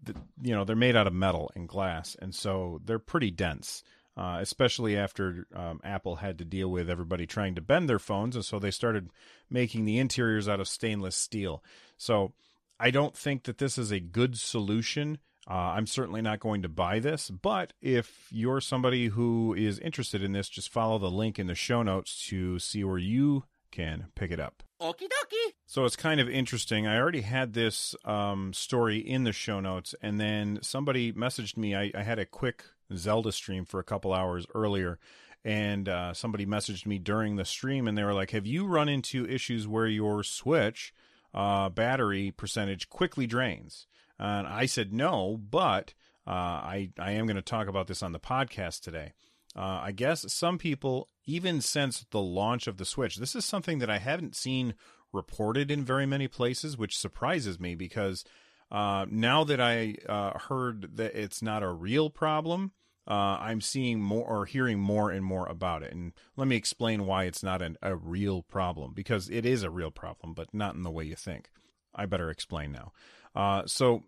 you 0.42 0.56
know, 0.56 0.66
they're 0.66 0.76
made 0.76 0.96
out 0.96 1.08
of 1.08 1.14
metal 1.14 1.52
and 1.56 1.70
glass, 1.70 2.16
and 2.20 2.34
so 2.34 2.82
they're 2.84 3.00
pretty 3.00 3.30
dense. 3.30 3.84
Uh, 4.20 4.40
especially 4.42 4.98
after 4.98 5.48
um, 5.56 5.80
Apple 5.82 6.18
had 6.18 6.38
to 6.38 6.44
deal 6.44 6.70
with 6.70 6.90
everybody 6.90 7.26
trying 7.26 7.56
to 7.56 7.62
bend 7.62 7.88
their 7.88 8.00
phones, 8.00 8.36
and 8.36 8.44
so 8.44 8.60
they 8.60 8.72
started 8.72 9.10
making 9.50 9.86
the 9.86 9.98
interiors 9.98 10.50
out 10.50 10.60
of 10.60 10.68
stainless 10.68 11.16
steel. 11.16 11.64
So 11.98 12.34
I 12.78 12.92
don't 12.92 13.16
think 13.16 13.44
that 13.44 13.60
this 13.60 13.78
is 13.78 13.92
a 13.92 14.00
good 14.02 14.38
solution 14.38 15.20
uh, 15.50 15.74
I'm 15.76 15.88
certainly 15.88 16.22
not 16.22 16.40
going 16.40 16.62
to 16.62 16.70
buy 16.70 17.00
this, 17.00 17.32
but 17.32 17.74
if 17.82 18.28
you're 18.30 18.62
somebody 18.62 19.08
who 19.08 19.56
is 19.56 19.80
interested 19.80 20.22
in 20.22 20.32
this, 20.32 20.48
just 20.48 20.70
follow 20.70 21.00
the 21.00 21.10
link 21.10 21.40
in 21.40 21.48
the 21.48 21.56
show 21.56 21.82
notes 21.82 22.28
to 22.28 22.60
see 22.60 22.84
where 22.84 23.00
you 23.00 23.46
can 23.72 24.08
pick 24.14 24.30
it 24.30 24.40
up. 24.40 24.62
Okie 24.80 25.08
dokie. 25.08 25.54
So 25.66 25.86
it's 25.86 25.96
kind 25.96 26.20
of 26.20 26.30
interesting. 26.30 26.86
I 26.86 26.98
already 26.98 27.22
had 27.22 27.54
this 27.54 27.96
um, 28.06 28.54
story 28.54 29.00
in 29.00 29.24
the 29.24 29.32
show 29.32 29.60
notes, 29.60 29.96
and 30.04 30.20
then 30.20 30.60
somebody 30.62 31.12
messaged 31.14 31.58
me. 31.58 31.76
I, 31.76 31.92
I 31.96 32.04
had 32.04 32.20
a 32.20 32.26
quick 32.28 32.64
Zelda 32.96 33.32
stream 33.32 33.66
for 33.66 33.80
a 33.80 33.84
couple 33.84 34.14
hours 34.14 34.46
earlier, 34.54 35.00
and 35.44 35.88
uh, 35.88 36.14
somebody 36.14 36.46
messaged 36.46 36.86
me 36.86 37.00
during 37.00 37.36
the 37.36 37.46
stream, 37.46 37.88
and 37.88 37.98
they 37.98 38.04
were 38.04 38.14
like, 38.14 38.32
"Have 38.32 38.46
you 38.46 38.66
run 38.66 38.90
into 38.90 39.28
issues 39.28 39.68
where 39.68 39.88
your 39.88 40.24
Switch 40.24 40.94
uh, 41.34 41.70
battery 41.70 42.32
percentage 42.32 42.90
quickly 42.90 43.28
drains?" 43.28 43.88
And 44.18 44.48
I 44.48 44.66
said 44.66 44.92
no, 44.94 45.38
but 45.38 45.94
uh, 46.28 46.32
I 46.32 46.92
I 47.00 47.12
am 47.12 47.26
going 47.26 47.36
to 47.36 47.42
talk 47.42 47.68
about 47.68 47.88
this 47.88 48.04
on 48.04 48.12
the 48.12 48.20
podcast 48.20 48.82
today. 48.82 49.14
Uh, 49.56 49.80
I 49.84 49.92
guess 49.92 50.32
some 50.32 50.58
people, 50.58 51.10
even 51.26 51.62
since 51.62 52.06
the 52.12 52.22
launch 52.22 52.68
of 52.68 52.78
the 52.78 52.86
Switch, 52.86 53.16
this 53.16 53.36
is 53.36 53.46
something 53.46 53.80
that 53.80 53.90
I 53.90 53.98
haven't 53.98 54.36
seen 54.36 54.76
reported 55.12 55.72
in 55.72 55.84
very 55.84 56.06
many 56.06 56.28
places, 56.28 56.78
which 56.78 56.98
surprises 56.98 57.60
me 57.60 57.76
because 57.76 58.24
uh, 58.72 59.06
now 59.10 59.44
that 59.44 59.60
I 59.60 59.96
uh, 60.08 60.38
heard 60.38 60.98
that 60.98 61.16
it's 61.16 61.42
not 61.42 61.64
a 61.64 61.72
real 61.72 62.10
problem, 62.10 62.72
uh, 63.10 63.38
I'm 63.42 63.60
seeing 63.60 64.00
more 64.00 64.26
or 64.26 64.46
hearing 64.46 64.80
more 64.80 65.10
and 65.10 65.26
more 65.26 65.48
about 65.48 65.82
it. 65.82 65.92
And 65.92 66.14
let 66.38 66.48
me 66.48 66.56
explain 66.56 67.08
why 67.08 67.24
it's 67.24 67.42
not 67.42 67.62
an, 67.62 67.78
a 67.82 67.96
real 67.96 68.44
problem 68.44 68.94
because 68.94 69.30
it 69.30 69.46
is 69.46 69.64
a 69.64 69.72
real 69.72 69.90
problem, 69.90 70.34
but 70.34 70.54
not 70.54 70.76
in 70.76 70.84
the 70.84 70.92
way 70.92 71.06
you 71.06 71.16
think. 71.16 71.50
I 71.96 72.06
better 72.06 72.30
explain 72.30 72.72
now. 72.72 72.92
Uh, 73.36 73.64
so 73.66 74.04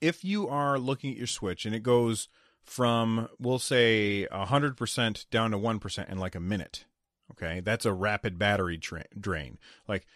if 0.00 0.24
you 0.24 0.48
are 0.48 0.78
looking 0.78 1.12
at 1.12 1.18
your 1.18 1.26
Switch 1.26 1.66
and 1.66 1.74
it 1.74 1.82
goes 1.82 2.28
from, 2.62 3.28
we'll 3.38 3.58
say, 3.58 4.26
100% 4.32 5.30
down 5.30 5.50
to 5.50 5.58
1% 5.58 6.10
in 6.10 6.18
like 6.18 6.34
a 6.34 6.40
minute, 6.40 6.86
okay, 7.32 7.60
that's 7.60 7.84
a 7.84 7.92
rapid 7.92 8.38
battery 8.38 8.78
tra- 8.78 9.04
drain. 9.18 9.58
Like 9.86 10.06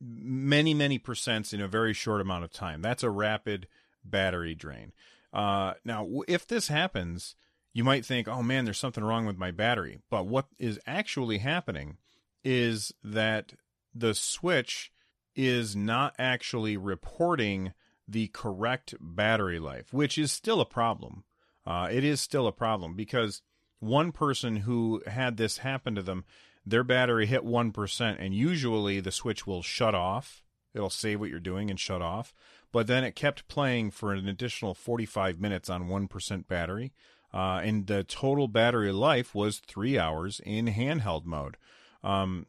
many, 0.00 0.72
many 0.72 0.98
percents 0.98 1.52
in 1.52 1.60
a 1.60 1.68
very 1.68 1.92
short 1.92 2.22
amount 2.22 2.44
of 2.44 2.52
time. 2.52 2.80
That's 2.80 3.02
a 3.02 3.10
rapid 3.10 3.68
battery 4.04 4.54
drain. 4.54 4.92
Uh, 5.36 5.74
now, 5.84 6.08
if 6.26 6.46
this 6.46 6.68
happens, 6.68 7.36
you 7.74 7.84
might 7.84 8.06
think, 8.06 8.26
oh 8.26 8.42
man, 8.42 8.64
there's 8.64 8.78
something 8.78 9.04
wrong 9.04 9.26
with 9.26 9.36
my 9.36 9.50
battery. 9.50 9.98
But 10.08 10.26
what 10.26 10.46
is 10.58 10.80
actually 10.86 11.38
happening 11.38 11.98
is 12.42 12.90
that 13.04 13.52
the 13.94 14.14
Switch 14.14 14.90
is 15.34 15.76
not 15.76 16.14
actually 16.18 16.78
reporting 16.78 17.74
the 18.08 18.28
correct 18.28 18.94
battery 18.98 19.58
life, 19.58 19.92
which 19.92 20.16
is 20.16 20.32
still 20.32 20.58
a 20.58 20.64
problem. 20.64 21.24
Uh, 21.66 21.88
it 21.92 22.02
is 22.02 22.18
still 22.18 22.46
a 22.46 22.52
problem 22.52 22.94
because 22.94 23.42
one 23.78 24.12
person 24.12 24.56
who 24.56 25.02
had 25.06 25.36
this 25.36 25.58
happen 25.58 25.94
to 25.96 26.02
them, 26.02 26.24
their 26.64 26.84
battery 26.84 27.26
hit 27.26 27.44
1%, 27.44 28.16
and 28.18 28.34
usually 28.34 29.00
the 29.00 29.12
switch 29.12 29.46
will 29.46 29.62
shut 29.62 29.94
off. 29.94 30.42
It'll 30.72 30.88
save 30.88 31.20
what 31.20 31.28
you're 31.28 31.40
doing 31.40 31.68
and 31.68 31.78
shut 31.78 32.00
off. 32.00 32.32
But 32.76 32.88
then 32.88 33.04
it 33.04 33.16
kept 33.16 33.48
playing 33.48 33.92
for 33.92 34.12
an 34.12 34.28
additional 34.28 34.74
45 34.74 35.40
minutes 35.40 35.70
on 35.70 35.88
1% 35.88 36.46
battery. 36.46 36.92
Uh, 37.32 37.62
and 37.64 37.86
the 37.86 38.04
total 38.04 38.48
battery 38.48 38.92
life 38.92 39.34
was 39.34 39.60
three 39.60 39.98
hours 39.98 40.42
in 40.44 40.66
handheld 40.66 41.24
mode. 41.24 41.56
Um, 42.04 42.44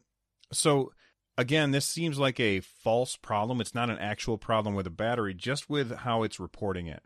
so 0.52 0.92
again, 1.38 1.70
this 1.70 1.86
seems 1.86 2.18
like 2.18 2.38
a 2.38 2.60
false 2.60 3.16
problem. 3.16 3.58
It's 3.62 3.74
not 3.74 3.88
an 3.88 3.98
actual 4.00 4.36
problem 4.36 4.74
with 4.74 4.86
a 4.86 4.90
battery, 4.90 5.32
just 5.32 5.70
with 5.70 5.96
how 5.96 6.22
it's 6.24 6.38
reporting 6.38 6.88
it. 6.88 7.02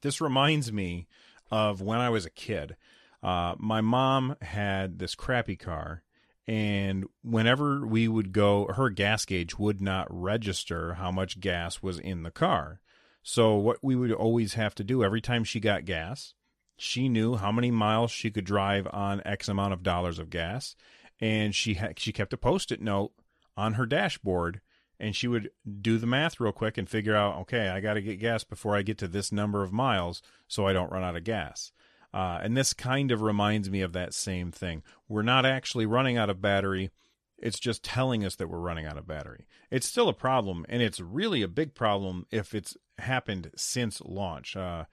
This 0.00 0.20
reminds 0.20 0.72
me 0.72 1.06
of 1.52 1.80
when 1.80 2.00
I 2.00 2.10
was 2.10 2.26
a 2.26 2.30
kid. 2.30 2.74
Uh, 3.22 3.54
my 3.56 3.82
mom 3.82 4.34
had 4.42 4.98
this 4.98 5.14
crappy 5.14 5.54
car, 5.54 6.02
and 6.46 7.06
whenever 7.22 7.86
we 7.86 8.06
would 8.08 8.32
go, 8.32 8.66
her 8.66 8.90
gas 8.90 9.24
gauge 9.24 9.58
would 9.58 9.80
not 9.80 10.06
register 10.10 10.94
how 10.94 11.10
much 11.10 11.40
gas 11.40 11.82
was 11.82 11.98
in 11.98 12.22
the 12.22 12.30
car. 12.30 12.80
So, 13.22 13.54
what 13.56 13.78
we 13.82 13.96
would 13.96 14.12
always 14.12 14.54
have 14.54 14.74
to 14.76 14.84
do 14.84 15.02
every 15.02 15.20
time 15.20 15.44
she 15.44 15.60
got 15.60 15.86
gas, 15.86 16.34
she 16.76 17.08
knew 17.08 17.36
how 17.36 17.50
many 17.50 17.70
miles 17.70 18.10
she 18.10 18.30
could 18.30 18.44
drive 18.44 18.86
on 18.92 19.22
X 19.24 19.48
amount 19.48 19.72
of 19.72 19.82
dollars 19.82 20.18
of 20.18 20.28
gas, 20.28 20.76
and 21.20 21.54
she 21.54 21.74
ha- 21.74 21.94
she 21.96 22.12
kept 22.12 22.34
a 22.34 22.38
post-it 22.38 22.82
note 22.82 23.12
on 23.56 23.74
her 23.74 23.86
dashboard 23.86 24.60
and 25.00 25.14
she 25.14 25.28
would 25.28 25.50
do 25.80 25.98
the 25.98 26.06
math 26.06 26.40
real 26.40 26.52
quick 26.52 26.78
and 26.78 26.88
figure 26.88 27.16
out, 27.16 27.36
okay, 27.36 27.68
I 27.68 27.80
got 27.80 27.94
to 27.94 28.02
get 28.02 28.20
gas 28.20 28.44
before 28.44 28.76
I 28.76 28.82
get 28.82 28.98
to 28.98 29.08
this 29.08 29.32
number 29.32 29.62
of 29.62 29.72
miles 29.72 30.22
so 30.48 30.66
I 30.66 30.72
don't 30.72 30.90
run 30.90 31.02
out 31.02 31.16
of 31.16 31.24
gas. 31.24 31.72
Uh, 32.14 32.38
and 32.44 32.56
this 32.56 32.72
kind 32.72 33.10
of 33.10 33.22
reminds 33.22 33.68
me 33.68 33.80
of 33.80 33.92
that 33.92 34.14
same 34.14 34.52
thing. 34.52 34.84
We're 35.08 35.22
not 35.22 35.44
actually 35.44 35.84
running 35.84 36.16
out 36.16 36.30
of 36.30 36.40
battery. 36.40 36.92
It's 37.38 37.58
just 37.58 37.82
telling 37.82 38.24
us 38.24 38.36
that 38.36 38.46
we're 38.46 38.58
running 38.60 38.86
out 38.86 38.96
of 38.96 39.06
battery. 39.06 39.46
It's 39.68 39.88
still 39.88 40.08
a 40.08 40.14
problem, 40.14 40.64
and 40.68 40.80
it's 40.80 41.00
really 41.00 41.42
a 41.42 41.48
big 41.48 41.74
problem 41.74 42.26
if 42.30 42.54
it's 42.54 42.76
happened 42.98 43.50
since 43.56 44.00
launch. 44.00 44.56
Uh, 44.56 44.84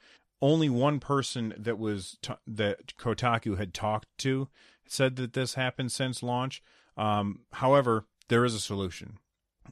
only 0.42 0.68
one 0.68 1.00
person 1.00 1.54
that 1.56 1.78
was 1.78 2.18
t- 2.24 2.34
that 2.48 2.98
Kotaku 2.98 3.56
had 3.56 3.72
talked 3.72 4.08
to 4.18 4.50
said 4.88 5.16
that 5.18 5.34
this 5.34 5.54
happened 5.54 5.92
since 5.92 6.24
launch. 6.24 6.63
Um, 6.98 7.42
however, 7.54 8.06
there 8.30 8.44
is 8.44 8.56
a 8.56 8.60
solution. 8.60 9.20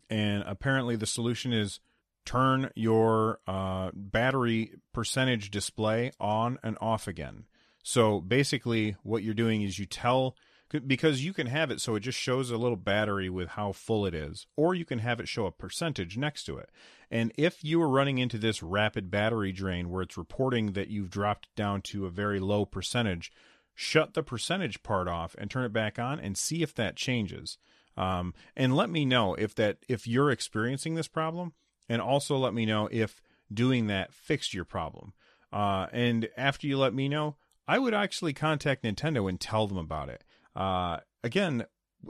And 0.07 0.43
apparently, 0.45 0.95
the 0.95 1.07
solution 1.07 1.51
is 1.51 1.79
turn 2.25 2.69
your 2.75 3.39
uh, 3.47 3.91
battery 3.93 4.73
percentage 4.93 5.51
display 5.51 6.11
on 6.19 6.59
and 6.63 6.77
off 6.81 7.07
again. 7.07 7.45
So 7.83 8.21
basically, 8.21 8.95
what 9.03 9.23
you're 9.23 9.33
doing 9.33 9.61
is 9.61 9.79
you 9.79 9.85
tell 9.85 10.35
because 10.85 11.25
you 11.25 11.33
can 11.33 11.47
have 11.47 11.71
it 11.71 11.81
so 11.81 11.95
it 11.95 12.01
just 12.01 12.19
shows 12.19 12.51
a 12.51 12.57
little 12.57 12.77
battery 12.77 13.29
with 13.29 13.49
how 13.49 13.71
full 13.71 14.05
it 14.05 14.13
is, 14.13 14.45
or 14.55 14.75
you 14.75 14.85
can 14.85 14.99
have 14.99 15.19
it 15.19 15.27
show 15.27 15.47
a 15.47 15.51
percentage 15.51 16.15
next 16.15 16.43
to 16.43 16.57
it. 16.57 16.69
And 17.09 17.31
if 17.37 17.63
you 17.63 17.81
are 17.81 17.89
running 17.89 18.19
into 18.19 18.37
this 18.37 18.61
rapid 18.61 19.09
battery 19.09 19.51
drain 19.51 19.89
where 19.89 20.03
it's 20.03 20.17
reporting 20.17 20.73
that 20.73 20.89
you've 20.89 21.09
dropped 21.09 21.47
down 21.55 21.81
to 21.83 22.05
a 22.05 22.11
very 22.11 22.39
low 22.39 22.65
percentage, 22.65 23.31
shut 23.73 24.13
the 24.13 24.21
percentage 24.21 24.83
part 24.83 25.07
off 25.07 25.35
and 25.39 25.49
turn 25.49 25.65
it 25.65 25.73
back 25.73 25.97
on 25.97 26.19
and 26.19 26.37
see 26.37 26.61
if 26.61 26.75
that 26.75 26.95
changes. 26.95 27.57
Um, 27.97 28.33
and 28.55 28.75
let 28.75 28.89
me 28.89 29.05
know 29.05 29.33
if 29.33 29.55
that 29.55 29.77
if 29.87 30.07
you're 30.07 30.29
experiencing 30.29 30.93
this 30.93 31.07
problem, 31.07 31.53
and 31.89 32.01
also 32.01 32.37
let 32.37 32.53
me 32.53 32.65
know 32.65 32.87
if 32.91 33.21
doing 33.51 33.87
that 33.87 34.13
fixed 34.13 34.53
your 34.53 34.65
problem. 34.65 35.13
Uh, 35.51 35.87
and 35.91 36.29
after 36.37 36.67
you 36.67 36.77
let 36.77 36.93
me 36.93 37.09
know, 37.09 37.35
I 37.67 37.79
would 37.79 37.93
actually 37.93 38.33
contact 38.33 38.83
Nintendo 38.83 39.27
and 39.27 39.39
tell 39.39 39.67
them 39.67 39.77
about 39.77 40.09
it. 40.09 40.23
Uh, 40.55 40.99
again, 41.23 41.65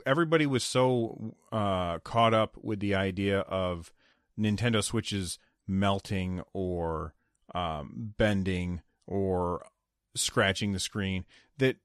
everybody 0.05 0.45
was 0.45 0.63
so 0.63 1.35
uh, 1.51 1.99
caught 1.99 2.33
up 2.33 2.57
with 2.61 2.79
the 2.79 2.95
idea 2.95 3.39
of 3.39 3.91
Nintendo 4.37 4.83
Switches 4.83 5.39
melting 5.67 6.41
or 6.53 7.13
um, 7.55 8.13
bending 8.17 8.81
or 9.07 9.65
scratching 10.15 10.73
the 10.73 10.79
screen 10.79 11.25
that 11.57 11.77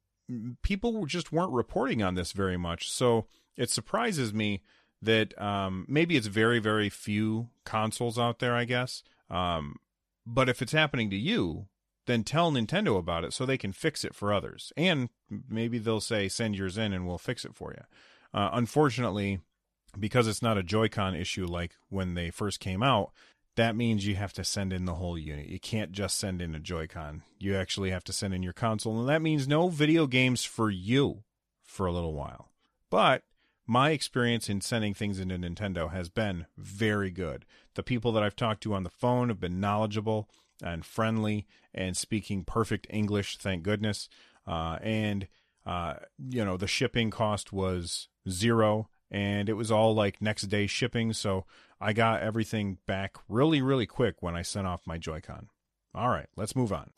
people 0.63 1.05
just 1.07 1.33
weren't 1.33 1.53
reporting 1.53 2.03
on 2.03 2.15
this 2.15 2.33
very 2.33 2.57
much. 2.57 2.91
So 2.91 3.27
it 3.57 3.71
surprises 3.71 4.33
me 4.33 4.63
that 5.05 5.41
um, 5.41 5.85
maybe 5.89 6.17
it's 6.17 6.27
very 6.27 6.59
very 6.59 6.89
few 6.89 7.49
consoles 7.65 8.19
out 8.19 8.39
there 8.39 8.55
i 8.55 8.65
guess 8.65 9.03
um, 9.31 9.77
but 10.27 10.49
if 10.49 10.61
it's 10.63 10.73
happening 10.73 11.11
to 11.11 11.17
you 11.17 11.67
then 12.07 12.23
tell 12.23 12.53
nintendo 12.53 12.99
about 12.99 13.25
it 13.25 13.33
so 13.33 13.47
they 13.47 13.59
can 13.59 13.73
fix 13.73 14.05
it 14.05 14.15
for 14.15 14.33
others 14.33 14.73
and 14.77 15.09
maybe 15.49 15.79
they'll 15.79 16.01
say 16.01 16.29
send 16.29 16.55
yours 16.55 16.77
in 16.77 16.93
and 16.93 17.07
we'll 17.07 17.19
fix 17.19 17.45
it 17.45 17.55
for 17.55 17.73
you 17.73 17.83
uh, 18.39 18.51
unfortunately 18.53 19.41
because 19.99 20.27
it's 20.27 20.43
not 20.43 20.59
a 20.59 20.63
Joy-Con 20.63 21.15
issue 21.15 21.47
like 21.47 21.73
when 21.89 22.15
they 22.15 22.31
first 22.31 22.61
came 22.61 22.83
out, 22.83 23.13
that 23.57 23.77
means 23.77 24.07
you 24.07 24.17
have 24.17 24.33
to 24.35 24.45
send 24.45 24.73
in 24.73 24.85
the 24.85 24.95
whole 24.95 25.19
unit. 25.19 25.47
You 25.47 25.61
can't 25.61 25.93
just 25.93 26.19
send 26.19 26.43
in 26.43 26.55
a 26.55 26.61
Joy-Con. 26.61 27.23
You 27.39 27.57
actually 27.57 27.91
have 27.91 28.05
to 28.05 28.13
send 28.13 28.35
in 28.35 28.43
your 28.43 28.53
console, 28.53 28.99
and 28.99 29.09
that 29.09 29.23
means 29.23 29.47
no 29.47 29.69
video 29.69 30.07
games 30.07 30.45
for 30.45 30.71
you 30.71 31.23
for 31.63 31.87
a 31.87 31.93
little 31.93 32.15
while. 32.15 32.51
But 32.91 33.23
my 33.67 33.91
experience 33.91 34.49
in 34.49 34.61
sending 34.61 34.95
things 34.95 35.19
into 35.19 35.39
Nintendo 35.39 35.91
has 35.91 36.09
been 36.09 36.47
very 36.57 37.11
good. 37.11 37.45
The 37.75 37.83
people 37.83 38.13
that 38.13 38.23
I've 38.23 38.37
talked 38.37 38.63
to 38.65 38.75
on 38.75 38.83
the 38.83 38.91
phone 38.91 39.29
have 39.29 39.41
been 39.41 39.61
knowledgeable 39.61 40.29
and 40.63 40.85
friendly 40.85 41.47
and 41.73 41.97
speaking 41.97 42.45
perfect 42.45 42.87
English, 42.91 43.39
thank 43.39 43.63
goodness. 43.63 44.09
Uh, 44.47 44.79
and, 44.83 45.29
uh, 45.67 45.95
you 46.29 46.45
know, 46.45 46.57
the 46.57 46.67
shipping 46.67 47.11
cost 47.11 47.53
was 47.53 48.09
zero 48.29 48.89
and 49.11 49.49
it 49.49 49.55
was 49.55 49.71
all 49.71 49.95
like 49.95 50.21
next 50.21 50.43
day 50.43 50.67
shipping. 50.67 51.13
So 51.13 51.47
I 51.81 51.93
got 51.93 52.23
everything 52.23 52.79
back 52.87 53.17
really, 53.29 53.63
really 53.63 53.87
quick 53.87 54.17
when 54.21 54.37
I 54.37 54.43
sent 54.43 54.67
off 54.67 54.87
my 54.87 54.99
Joy-Con. 54.99 55.49
All 55.95 56.11
right, 56.11 56.29
let's 56.37 56.57
move 56.57 56.73
on. 56.73 56.91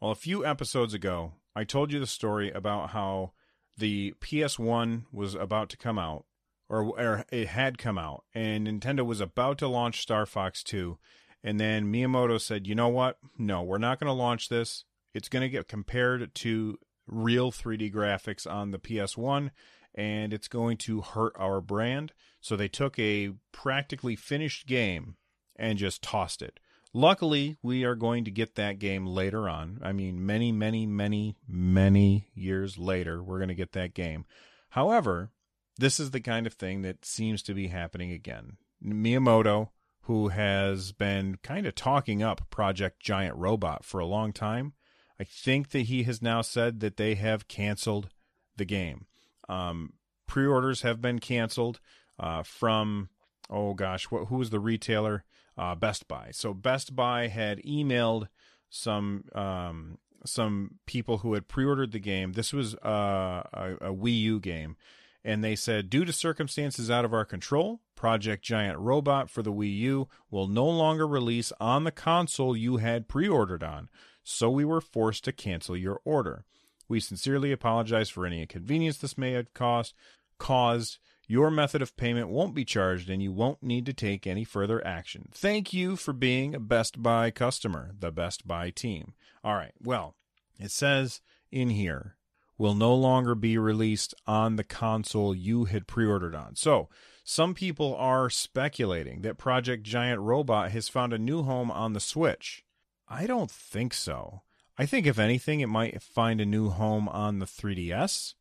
Well, 0.00 0.10
a 0.10 0.16
few 0.16 0.44
episodes 0.44 0.94
ago, 0.94 1.34
I 1.54 1.64
told 1.64 1.92
you 1.92 2.00
the 2.00 2.06
story 2.06 2.50
about 2.50 2.90
how 2.90 3.32
the 3.76 4.14
PS1 4.20 5.04
was 5.12 5.34
about 5.34 5.68
to 5.70 5.76
come 5.76 5.98
out, 5.98 6.24
or, 6.68 6.84
or 6.98 7.24
it 7.30 7.48
had 7.48 7.78
come 7.78 7.98
out, 7.98 8.24
and 8.34 8.66
Nintendo 8.66 9.04
was 9.04 9.20
about 9.20 9.58
to 9.58 9.68
launch 9.68 10.00
Star 10.00 10.26
Fox 10.26 10.62
2. 10.62 10.98
And 11.44 11.58
then 11.58 11.92
Miyamoto 11.92 12.40
said, 12.40 12.66
you 12.66 12.74
know 12.74 12.88
what? 12.88 13.18
No, 13.36 13.62
we're 13.62 13.78
not 13.78 13.98
going 13.98 14.06
to 14.06 14.12
launch 14.12 14.48
this. 14.48 14.84
It's 15.12 15.28
going 15.28 15.42
to 15.42 15.48
get 15.48 15.68
compared 15.68 16.34
to 16.36 16.78
real 17.06 17.50
3D 17.50 17.92
graphics 17.92 18.50
on 18.50 18.70
the 18.70 18.78
PS1, 18.78 19.50
and 19.94 20.32
it's 20.32 20.48
going 20.48 20.76
to 20.78 21.00
hurt 21.00 21.34
our 21.36 21.60
brand. 21.60 22.12
So 22.40 22.56
they 22.56 22.68
took 22.68 22.98
a 22.98 23.32
practically 23.50 24.16
finished 24.16 24.66
game 24.66 25.16
and 25.56 25.78
just 25.78 26.02
tossed 26.02 26.42
it. 26.42 26.60
Luckily, 26.94 27.56
we 27.62 27.84
are 27.84 27.94
going 27.94 28.24
to 28.24 28.30
get 28.30 28.54
that 28.56 28.78
game 28.78 29.06
later 29.06 29.48
on. 29.48 29.80
I 29.82 29.92
mean, 29.92 30.26
many, 30.26 30.52
many, 30.52 30.84
many, 30.86 31.36
many 31.48 32.28
years 32.34 32.76
later, 32.76 33.22
we're 33.22 33.38
going 33.38 33.48
to 33.48 33.54
get 33.54 33.72
that 33.72 33.94
game. 33.94 34.26
However, 34.70 35.30
this 35.78 35.98
is 35.98 36.10
the 36.10 36.20
kind 36.20 36.46
of 36.46 36.52
thing 36.52 36.82
that 36.82 37.04
seems 37.04 37.42
to 37.44 37.54
be 37.54 37.68
happening 37.68 38.12
again. 38.12 38.58
Miyamoto, 38.84 39.70
who 40.02 40.28
has 40.28 40.92
been 40.92 41.38
kind 41.42 41.66
of 41.66 41.74
talking 41.74 42.22
up 42.22 42.50
Project 42.50 43.00
Giant 43.00 43.36
Robot 43.36 43.84
for 43.84 43.98
a 43.98 44.06
long 44.06 44.32
time, 44.32 44.74
I 45.18 45.24
think 45.24 45.70
that 45.70 45.82
he 45.82 46.02
has 46.02 46.20
now 46.20 46.42
said 46.42 46.80
that 46.80 46.96
they 46.96 47.14
have 47.14 47.48
canceled 47.48 48.10
the 48.56 48.64
game. 48.64 49.06
Um, 49.48 49.94
Pre 50.26 50.46
orders 50.46 50.82
have 50.82 51.00
been 51.00 51.18
canceled 51.18 51.78
uh, 52.18 52.42
from, 52.42 53.10
oh 53.50 53.74
gosh, 53.74 54.04
what, 54.10 54.28
who 54.28 54.36
was 54.36 54.50
the 54.50 54.60
retailer? 54.60 55.24
Uh, 55.56 55.74
Best 55.74 56.08
Buy. 56.08 56.30
So 56.32 56.54
Best 56.54 56.94
Buy 56.94 57.28
had 57.28 57.62
emailed 57.62 58.28
some 58.70 59.24
um, 59.34 59.98
some 60.24 60.78
people 60.86 61.18
who 61.18 61.34
had 61.34 61.48
pre-ordered 61.48 61.92
the 61.92 61.98
game. 61.98 62.32
This 62.32 62.52
was 62.52 62.74
uh, 62.76 63.42
a, 63.52 63.74
a 63.80 63.94
Wii 63.94 64.20
U 64.20 64.40
game, 64.40 64.76
and 65.24 65.42
they 65.42 65.56
said, 65.56 65.90
due 65.90 66.04
to 66.04 66.12
circumstances 66.12 66.90
out 66.90 67.04
of 67.04 67.12
our 67.12 67.24
control, 67.24 67.80
Project 67.96 68.44
Giant 68.44 68.78
Robot 68.78 69.30
for 69.30 69.42
the 69.42 69.52
Wii 69.52 69.76
U 69.78 70.08
will 70.30 70.46
no 70.46 70.64
longer 70.66 71.06
release 71.06 71.52
on 71.60 71.84
the 71.84 71.90
console 71.90 72.56
you 72.56 72.76
had 72.76 73.08
pre-ordered 73.08 73.62
on. 73.62 73.88
So 74.24 74.48
we 74.50 74.64
were 74.64 74.80
forced 74.80 75.24
to 75.24 75.32
cancel 75.32 75.76
your 75.76 76.00
order. 76.04 76.44
We 76.88 77.00
sincerely 77.00 77.52
apologize 77.52 78.10
for 78.10 78.26
any 78.26 78.42
inconvenience 78.42 78.98
this 78.98 79.18
may 79.18 79.32
have 79.32 79.52
caused. 79.54 79.94
Caused 80.38 80.98
your 81.26 81.50
method 81.50 81.82
of 81.82 81.96
payment 81.96 82.28
won't 82.28 82.54
be 82.54 82.64
charged 82.64 83.08
and 83.08 83.22
you 83.22 83.32
won't 83.32 83.62
need 83.62 83.86
to 83.86 83.92
take 83.92 84.26
any 84.26 84.44
further 84.44 84.84
action. 84.86 85.28
Thank 85.32 85.72
you 85.72 85.96
for 85.96 86.12
being 86.12 86.54
a 86.54 86.60
Best 86.60 87.02
Buy 87.02 87.30
customer, 87.30 87.92
the 87.98 88.10
Best 88.10 88.46
Buy 88.46 88.70
team. 88.70 89.14
All 89.44 89.54
right, 89.54 89.72
well, 89.82 90.16
it 90.58 90.70
says 90.70 91.20
in 91.50 91.70
here 91.70 92.16
will 92.58 92.74
no 92.74 92.94
longer 92.94 93.34
be 93.34 93.58
released 93.58 94.14
on 94.26 94.56
the 94.56 94.64
console 94.64 95.34
you 95.34 95.64
had 95.64 95.86
pre 95.86 96.06
ordered 96.06 96.34
on. 96.34 96.54
So, 96.54 96.88
some 97.24 97.54
people 97.54 97.94
are 97.96 98.28
speculating 98.28 99.22
that 99.22 99.38
Project 99.38 99.84
Giant 99.84 100.20
Robot 100.20 100.72
has 100.72 100.88
found 100.88 101.12
a 101.12 101.18
new 101.18 101.42
home 101.42 101.70
on 101.70 101.92
the 101.92 102.00
Switch. 102.00 102.64
I 103.08 103.26
don't 103.26 103.50
think 103.50 103.94
so. 103.94 104.42
I 104.76 104.86
think, 104.86 105.06
if 105.06 105.18
anything, 105.18 105.60
it 105.60 105.68
might 105.68 106.02
find 106.02 106.40
a 106.40 106.46
new 106.46 106.70
home 106.70 107.08
on 107.08 107.38
the 107.38 107.46
3DS 107.46 108.34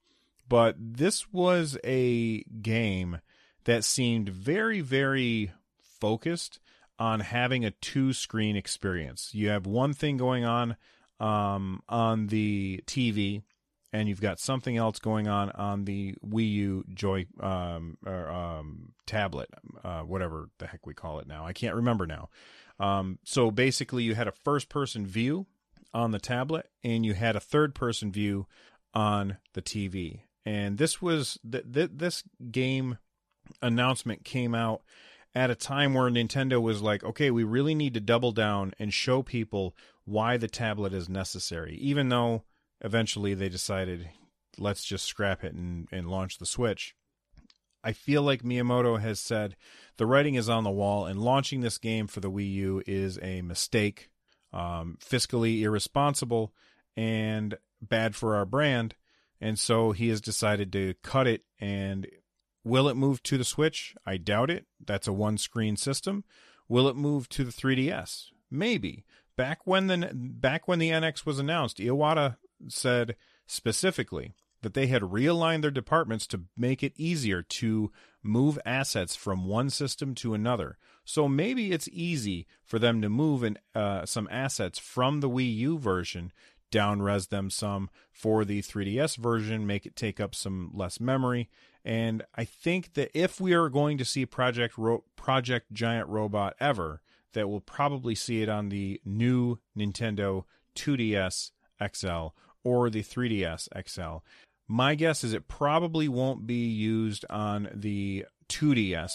but 0.51 0.75
this 0.77 1.31
was 1.31 1.77
a 1.85 2.43
game 2.61 3.21
that 3.63 3.85
seemed 3.85 4.27
very, 4.27 4.81
very 4.81 5.53
focused 5.79 6.59
on 6.99 7.21
having 7.21 7.63
a 7.63 7.71
two 7.71 8.11
screen 8.11 8.57
experience. 8.57 9.29
You 9.33 9.47
have 9.47 9.65
one 9.65 9.93
thing 9.93 10.17
going 10.17 10.43
on 10.43 10.75
um, 11.21 11.81
on 11.87 12.27
the 12.27 12.83
TV, 12.85 13.43
and 13.93 14.09
you've 14.09 14.19
got 14.19 14.41
something 14.41 14.75
else 14.75 14.99
going 14.99 15.29
on 15.29 15.51
on 15.51 15.85
the 15.85 16.15
Wii 16.21 16.51
U 16.51 16.83
Joy 16.93 17.27
um, 17.39 17.97
or 18.05 18.29
um, 18.29 18.91
tablet, 19.05 19.47
uh, 19.85 20.01
whatever 20.01 20.49
the 20.57 20.67
heck 20.67 20.85
we 20.85 20.93
call 20.93 21.19
it 21.19 21.27
now. 21.27 21.45
I 21.45 21.53
can't 21.53 21.75
remember 21.75 22.05
now. 22.05 22.27
Um, 22.77 23.19
so 23.23 23.51
basically, 23.51 24.03
you 24.03 24.15
had 24.15 24.27
a 24.27 24.33
first 24.33 24.67
person 24.67 25.07
view 25.07 25.47
on 25.93 26.11
the 26.11 26.19
tablet, 26.19 26.69
and 26.83 27.05
you 27.05 27.13
had 27.13 27.37
a 27.37 27.39
third 27.39 27.73
person 27.73 28.11
view 28.11 28.47
on 28.93 29.37
the 29.53 29.61
TV 29.61 30.23
and 30.45 30.77
this 30.77 31.01
was 31.01 31.39
th- 31.49 31.65
th- 31.71 31.91
this 31.93 32.23
game 32.51 32.97
announcement 33.61 34.23
came 34.23 34.55
out 34.55 34.81
at 35.33 35.49
a 35.49 35.55
time 35.55 35.93
where 35.93 36.09
Nintendo 36.09 36.61
was 36.61 36.81
like, 36.81 37.03
okay, 37.03 37.31
we 37.31 37.43
really 37.43 37.75
need 37.75 37.93
to 37.93 37.99
double 37.99 38.31
down 38.31 38.73
and 38.79 38.93
show 38.93 39.21
people 39.21 39.75
why 40.05 40.37
the 40.37 40.47
tablet 40.47 40.93
is 40.93 41.07
necessary, 41.07 41.75
even 41.75 42.09
though 42.09 42.43
eventually 42.81 43.33
they 43.33 43.49
decided 43.49 44.09
let's 44.57 44.83
just 44.83 45.05
scrap 45.05 45.43
it 45.43 45.53
and, 45.53 45.87
and 45.91 46.09
launch 46.09 46.37
the 46.37 46.45
Switch. 46.45 46.95
I 47.83 47.93
feel 47.93 48.21
like 48.21 48.43
Miyamoto 48.43 48.99
has 48.99 49.19
said 49.19 49.55
the 49.97 50.05
writing 50.05 50.35
is 50.35 50.49
on 50.49 50.63
the 50.63 50.69
wall, 50.69 51.05
and 51.05 51.19
launching 51.19 51.61
this 51.61 51.77
game 51.77 52.07
for 52.07 52.19
the 52.19 52.29
Wii 52.29 52.51
U 52.53 52.83
is 52.85 53.17
a 53.21 53.41
mistake, 53.41 54.09
um, 54.53 54.97
fiscally 55.03 55.61
irresponsible, 55.61 56.53
and 56.95 57.57
bad 57.81 58.15
for 58.15 58.35
our 58.35 58.45
brand. 58.45 58.95
And 59.41 59.57
so 59.57 59.91
he 59.91 60.09
has 60.09 60.21
decided 60.21 60.71
to 60.73 60.93
cut 61.01 61.25
it 61.27 61.41
and 61.59 62.07
will 62.63 62.87
it 62.87 62.95
move 62.95 63.23
to 63.23 63.37
the 63.37 63.43
Switch? 63.43 63.95
I 64.05 64.17
doubt 64.17 64.51
it. 64.51 64.67
That's 64.85 65.07
a 65.07 65.13
one 65.13 65.39
screen 65.39 65.75
system. 65.75 66.23
Will 66.69 66.87
it 66.87 66.95
move 66.95 67.27
to 67.29 67.43
the 67.43 67.51
3DS? 67.51 68.27
Maybe. 68.51 69.03
Back 69.35 69.61
when 69.65 69.87
the 69.87 70.11
back 70.13 70.67
when 70.67 70.77
the 70.77 70.91
NX 70.91 71.25
was 71.25 71.39
announced, 71.39 71.77
Iwata 71.77 72.37
said 72.67 73.15
specifically 73.47 74.35
that 74.61 74.73
they 74.73 74.87
had 74.87 75.01
realigned 75.01 75.63
their 75.63 75.71
departments 75.71 76.27
to 76.27 76.43
make 76.55 76.83
it 76.83 76.93
easier 76.95 77.41
to 77.41 77.91
move 78.21 78.59
assets 78.65 79.15
from 79.15 79.45
one 79.45 79.69
system 79.69 80.13
to 80.15 80.33
another. 80.33 80.77
So 81.03 81.27
maybe 81.27 81.71
it's 81.71 81.89
easy 81.91 82.45
for 82.63 82.77
them 82.77 83.01
to 83.01 83.09
move 83.09 83.43
in, 83.43 83.57
uh, 83.73 84.05
some 84.05 84.27
assets 84.31 84.77
from 84.77 85.19
the 85.19 85.29
Wii 85.29 85.55
U 85.57 85.79
version 85.79 86.31
down 86.71 87.01
res 87.01 87.27
them 87.27 87.49
some 87.49 87.89
for 88.11 88.43
the 88.45 88.61
3DS 88.61 89.17
version, 89.17 89.67
make 89.67 89.85
it 89.85 89.95
take 89.95 90.19
up 90.19 90.33
some 90.33 90.71
less 90.73 90.99
memory. 90.99 91.49
And 91.83 92.23
I 92.35 92.45
think 92.45 92.93
that 92.93 93.11
if 93.13 93.39
we 93.41 93.53
are 93.53 93.69
going 93.69 93.97
to 93.97 94.05
see 94.05 94.25
Project 94.25 94.77
Ro- 94.77 95.03
Project 95.15 95.71
Giant 95.73 96.07
Robot 96.09 96.55
ever, 96.59 97.01
that 97.33 97.49
we'll 97.49 97.61
probably 97.61 98.15
see 98.15 98.41
it 98.41 98.49
on 98.49 98.69
the 98.69 99.01
new 99.05 99.59
Nintendo 99.77 100.43
2DS 100.75 101.51
XL 101.93 102.27
or 102.63 102.89
the 102.89 103.03
3DS 103.03 103.67
XL. 103.87 104.17
My 104.67 104.95
guess 104.95 105.23
is 105.23 105.33
it 105.33 105.47
probably 105.47 106.07
won't 106.07 106.45
be 106.47 106.67
used 106.67 107.25
on 107.29 107.69
the 107.73 108.25
2DS 108.49 109.13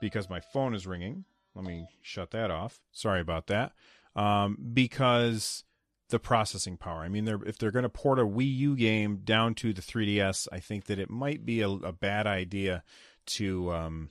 because 0.00 0.28
my 0.28 0.40
phone 0.40 0.74
is 0.74 0.86
ringing. 0.86 1.24
Let 1.54 1.64
me 1.64 1.86
shut 2.02 2.30
that 2.32 2.50
off. 2.50 2.80
Sorry 2.92 3.20
about 3.20 3.46
that. 3.46 3.72
Um, 4.14 4.58
because 4.74 5.64
the 6.08 6.18
processing 6.18 6.76
power. 6.76 7.00
I 7.00 7.08
mean, 7.08 7.24
they're, 7.24 7.42
if 7.44 7.58
they're 7.58 7.70
going 7.70 7.82
to 7.82 7.88
port 7.88 8.18
a 8.18 8.24
Wii 8.24 8.54
U 8.56 8.76
game 8.76 9.20
down 9.24 9.54
to 9.56 9.72
the 9.72 9.82
3DS, 9.82 10.48
I 10.52 10.60
think 10.60 10.84
that 10.84 10.98
it 10.98 11.10
might 11.10 11.44
be 11.44 11.60
a, 11.60 11.68
a 11.68 11.92
bad 11.92 12.26
idea 12.26 12.82
to 13.26 13.72
um, 13.72 14.10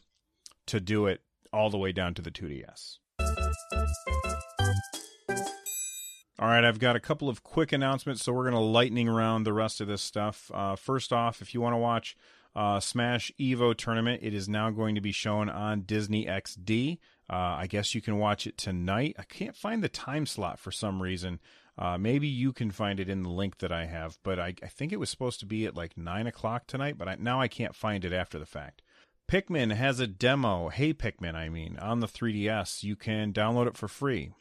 to 0.66 0.80
do 0.80 1.06
it 1.06 1.22
all 1.54 1.70
the 1.70 1.78
way 1.78 1.92
down 1.92 2.14
to 2.16 2.22
the 2.22 2.32
2DS. 2.32 2.98
All 6.38 6.50
right, 6.50 6.66
I've 6.66 6.80
got 6.80 6.98
a 6.98 7.00
couple 7.00 7.30
of 7.30 7.44
quick 7.44 7.72
announcements, 7.72 8.24
so 8.24 8.34
we're 8.34 8.44
going 8.44 8.56
to 8.56 8.60
lightning 8.60 9.08
around 9.08 9.46
the 9.46 9.54
rest 9.54 9.80
of 9.80 9.88
this 9.88 10.02
stuff. 10.02 10.52
Uh, 10.54 10.76
first 10.76 11.14
off, 11.14 11.42
if 11.42 11.54
you 11.54 11.62
want 11.62 11.74
to 11.74 11.78
watch 11.78 12.18
uh, 12.54 12.82
Smash 12.82 13.32
Evo 13.40 13.76
tournament, 13.76 14.20
it 14.22 14.34
is 14.34 14.50
now 14.50 14.70
going 14.70 14.96
to 14.96 15.02
be 15.02 15.14
shown 15.14 15.48
on 15.48 15.82
Disney 15.82 16.26
XD. 16.26 16.98
Uh, 17.30 17.34
I 17.34 17.68
guess 17.68 17.96
you 17.96 18.02
can 18.02 18.18
watch 18.18 18.46
it 18.46 18.58
tonight. 18.58 19.16
I 19.18 19.24
can't 19.24 19.56
find 19.56 19.82
the 19.82 19.88
time 19.88 20.26
slot 20.26 20.60
for 20.60 20.72
some 20.72 21.02
reason. 21.02 21.40
Uh, 21.78 21.98
maybe 21.98 22.28
you 22.28 22.54
can 22.54 22.72
find 22.72 23.00
it 23.00 23.10
in 23.10 23.24
the 23.24 23.30
link 23.30 23.58
that 23.58 23.72
I 23.72 23.86
have, 23.86 24.18
but 24.24 24.40
I, 24.40 24.54
I 24.64 24.68
think 24.68 24.94
it 24.94 25.00
was 25.00 25.10
supposed 25.10 25.42
to 25.42 25.46
be 25.46 25.66
at 25.66 25.76
like 25.76 25.98
nine 25.98 26.26
o'clock 26.26 26.68
tonight, 26.68 26.98
but 26.98 27.08
I, 27.08 27.16
now 27.20 27.42
I 27.42 27.50
can't 27.50 27.76
find 27.76 28.06
it 28.06 28.14
after 28.14 28.40
the 28.40 28.46
fact. 28.46 28.82
Pikmin 29.28 29.74
has 29.74 30.00
a 30.00 30.08
demo. 30.08 30.70
Hey 30.70 30.94
Pikmin, 30.94 31.36
I 31.36 31.50
mean, 31.50 31.78
on 31.80 32.00
the 32.00 32.08
3DS. 32.08 32.84
You 32.84 32.96
can 32.96 33.34
download 33.34 33.68
it 33.68 33.76
for 33.76 33.88
free. 33.88 34.32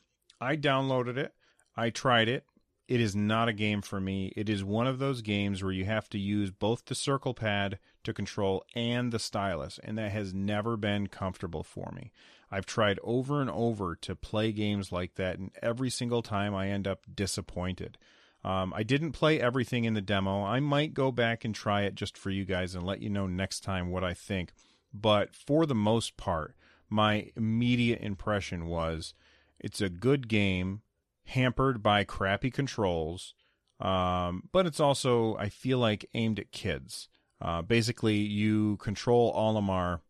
I 0.40 0.56
downloaded 0.56 1.16
it. 1.16 1.32
I 1.76 1.90
tried 1.90 2.28
it. 2.28 2.44
It 2.86 3.00
is 3.00 3.16
not 3.16 3.48
a 3.48 3.54
game 3.54 3.80
for 3.80 3.98
me. 3.98 4.32
It 4.36 4.50
is 4.50 4.62
one 4.62 4.86
of 4.86 4.98
those 4.98 5.22
games 5.22 5.62
where 5.62 5.72
you 5.72 5.86
have 5.86 6.08
to 6.10 6.18
use 6.18 6.50
both 6.50 6.84
the 6.84 6.94
circle 6.94 7.32
pad 7.32 7.78
to 8.02 8.12
control 8.12 8.62
and 8.74 9.10
the 9.10 9.18
stylus, 9.18 9.80
and 9.82 9.96
that 9.96 10.12
has 10.12 10.34
never 10.34 10.76
been 10.76 11.06
comfortable 11.06 11.62
for 11.62 11.90
me. 11.94 12.12
I've 12.50 12.66
tried 12.66 13.00
over 13.02 13.40
and 13.40 13.50
over 13.50 13.96
to 13.96 14.14
play 14.14 14.52
games 14.52 14.92
like 14.92 15.14
that, 15.14 15.38
and 15.38 15.50
every 15.62 15.88
single 15.88 16.20
time 16.20 16.54
I 16.54 16.68
end 16.68 16.86
up 16.86 17.06
disappointed. 17.12 17.96
Um, 18.44 18.74
I 18.76 18.82
didn't 18.82 19.12
play 19.12 19.40
everything 19.40 19.84
in 19.84 19.94
the 19.94 20.02
demo. 20.02 20.44
I 20.44 20.60
might 20.60 20.92
go 20.92 21.10
back 21.10 21.46
and 21.46 21.54
try 21.54 21.82
it 21.82 21.94
just 21.94 22.18
for 22.18 22.28
you 22.28 22.44
guys 22.44 22.74
and 22.74 22.84
let 22.84 23.00
you 23.00 23.08
know 23.08 23.26
next 23.26 23.60
time 23.60 23.90
what 23.90 24.04
I 24.04 24.12
think. 24.12 24.52
But 24.92 25.34
for 25.34 25.64
the 25.64 25.74
most 25.74 26.18
part, 26.18 26.54
my 26.90 27.30
immediate 27.34 28.02
impression 28.02 28.66
was 28.66 29.14
it's 29.58 29.80
a 29.80 29.88
good 29.88 30.28
game 30.28 30.82
hampered 31.24 31.82
by 31.82 32.04
crappy 32.04 32.50
controls, 32.50 33.34
um, 33.80 34.48
but 34.52 34.66
it's 34.66 34.80
also, 34.80 35.36
I 35.36 35.48
feel 35.48 35.78
like, 35.78 36.08
aimed 36.14 36.38
at 36.38 36.52
kids. 36.52 37.08
Uh, 37.40 37.62
basically, 37.62 38.16
you 38.16 38.76
control 38.78 39.34
Olimar, 39.34 40.00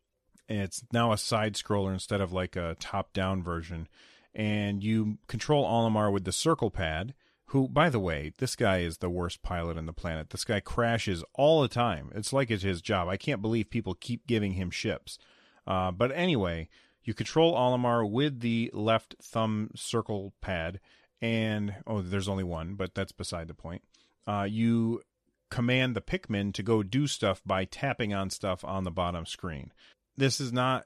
and 0.48 0.60
it's 0.60 0.84
now 0.92 1.12
a 1.12 1.18
side 1.18 1.54
scroller 1.54 1.92
instead 1.92 2.20
of 2.20 2.32
like 2.32 2.56
a 2.56 2.76
top 2.78 3.12
down 3.12 3.42
version. 3.42 3.88
And 4.34 4.82
you 4.82 5.18
control 5.28 5.64
Olimar 5.64 6.12
with 6.12 6.24
the 6.24 6.32
circle 6.32 6.70
pad, 6.70 7.14
who, 7.46 7.68
by 7.68 7.88
the 7.88 8.00
way, 8.00 8.32
this 8.38 8.56
guy 8.56 8.78
is 8.78 8.98
the 8.98 9.10
worst 9.10 9.42
pilot 9.42 9.78
on 9.78 9.86
the 9.86 9.92
planet. 9.92 10.30
This 10.30 10.44
guy 10.44 10.60
crashes 10.60 11.24
all 11.34 11.62
the 11.62 11.68
time. 11.68 12.10
It's 12.14 12.32
like 12.32 12.50
it's 12.50 12.62
his 12.62 12.82
job. 12.82 13.08
I 13.08 13.16
can't 13.16 13.42
believe 13.42 13.70
people 13.70 13.94
keep 13.94 14.26
giving 14.26 14.52
him 14.52 14.70
ships. 14.70 15.18
Uh, 15.66 15.90
but 15.90 16.10
anyway, 16.12 16.68
you 17.04 17.14
control 17.14 17.54
Olimar 17.54 18.08
with 18.08 18.40
the 18.40 18.70
left 18.74 19.14
thumb 19.22 19.70
circle 19.76 20.34
pad, 20.40 20.80
and 21.24 21.74
oh, 21.86 22.02
there's 22.02 22.28
only 22.28 22.44
one, 22.44 22.74
but 22.74 22.94
that's 22.94 23.12
beside 23.12 23.48
the 23.48 23.54
point. 23.54 23.80
Uh, 24.26 24.46
you 24.46 25.00
command 25.50 25.96
the 25.96 26.02
Pikmin 26.02 26.52
to 26.52 26.62
go 26.62 26.82
do 26.82 27.06
stuff 27.06 27.40
by 27.46 27.64
tapping 27.64 28.12
on 28.12 28.28
stuff 28.28 28.62
on 28.62 28.84
the 28.84 28.90
bottom 28.90 29.24
screen. 29.24 29.72
This 30.18 30.38
is 30.38 30.52
not 30.52 30.84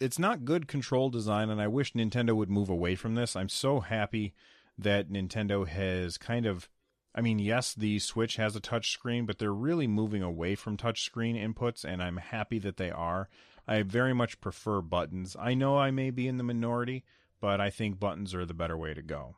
it's 0.00 0.18
not 0.18 0.44
good 0.44 0.66
control 0.66 1.08
design 1.08 1.50
and 1.50 1.62
I 1.62 1.68
wish 1.68 1.92
Nintendo 1.92 2.34
would 2.34 2.50
move 2.50 2.68
away 2.68 2.96
from 2.96 3.14
this. 3.14 3.36
I'm 3.36 3.48
so 3.48 3.78
happy 3.78 4.34
that 4.76 5.08
Nintendo 5.08 5.68
has 5.68 6.18
kind 6.18 6.46
of 6.46 6.68
I 7.14 7.20
mean, 7.20 7.38
yes, 7.38 7.72
the 7.72 8.00
Switch 8.00 8.36
has 8.36 8.56
a 8.56 8.60
touch 8.60 8.90
screen, 8.90 9.24
but 9.24 9.38
they're 9.38 9.54
really 9.54 9.86
moving 9.86 10.22
away 10.22 10.56
from 10.56 10.76
touch 10.76 11.04
screen 11.04 11.36
inputs 11.36 11.84
and 11.84 12.02
I'm 12.02 12.16
happy 12.16 12.58
that 12.58 12.76
they 12.76 12.90
are. 12.90 13.28
I 13.68 13.82
very 13.82 14.14
much 14.14 14.40
prefer 14.40 14.80
buttons. 14.80 15.36
I 15.38 15.54
know 15.54 15.78
I 15.78 15.92
may 15.92 16.10
be 16.10 16.26
in 16.26 16.38
the 16.38 16.44
minority, 16.44 17.04
but 17.40 17.60
I 17.60 17.70
think 17.70 18.00
buttons 18.00 18.34
are 18.34 18.44
the 18.44 18.52
better 18.52 18.76
way 18.76 18.92
to 18.92 19.02
go. 19.02 19.36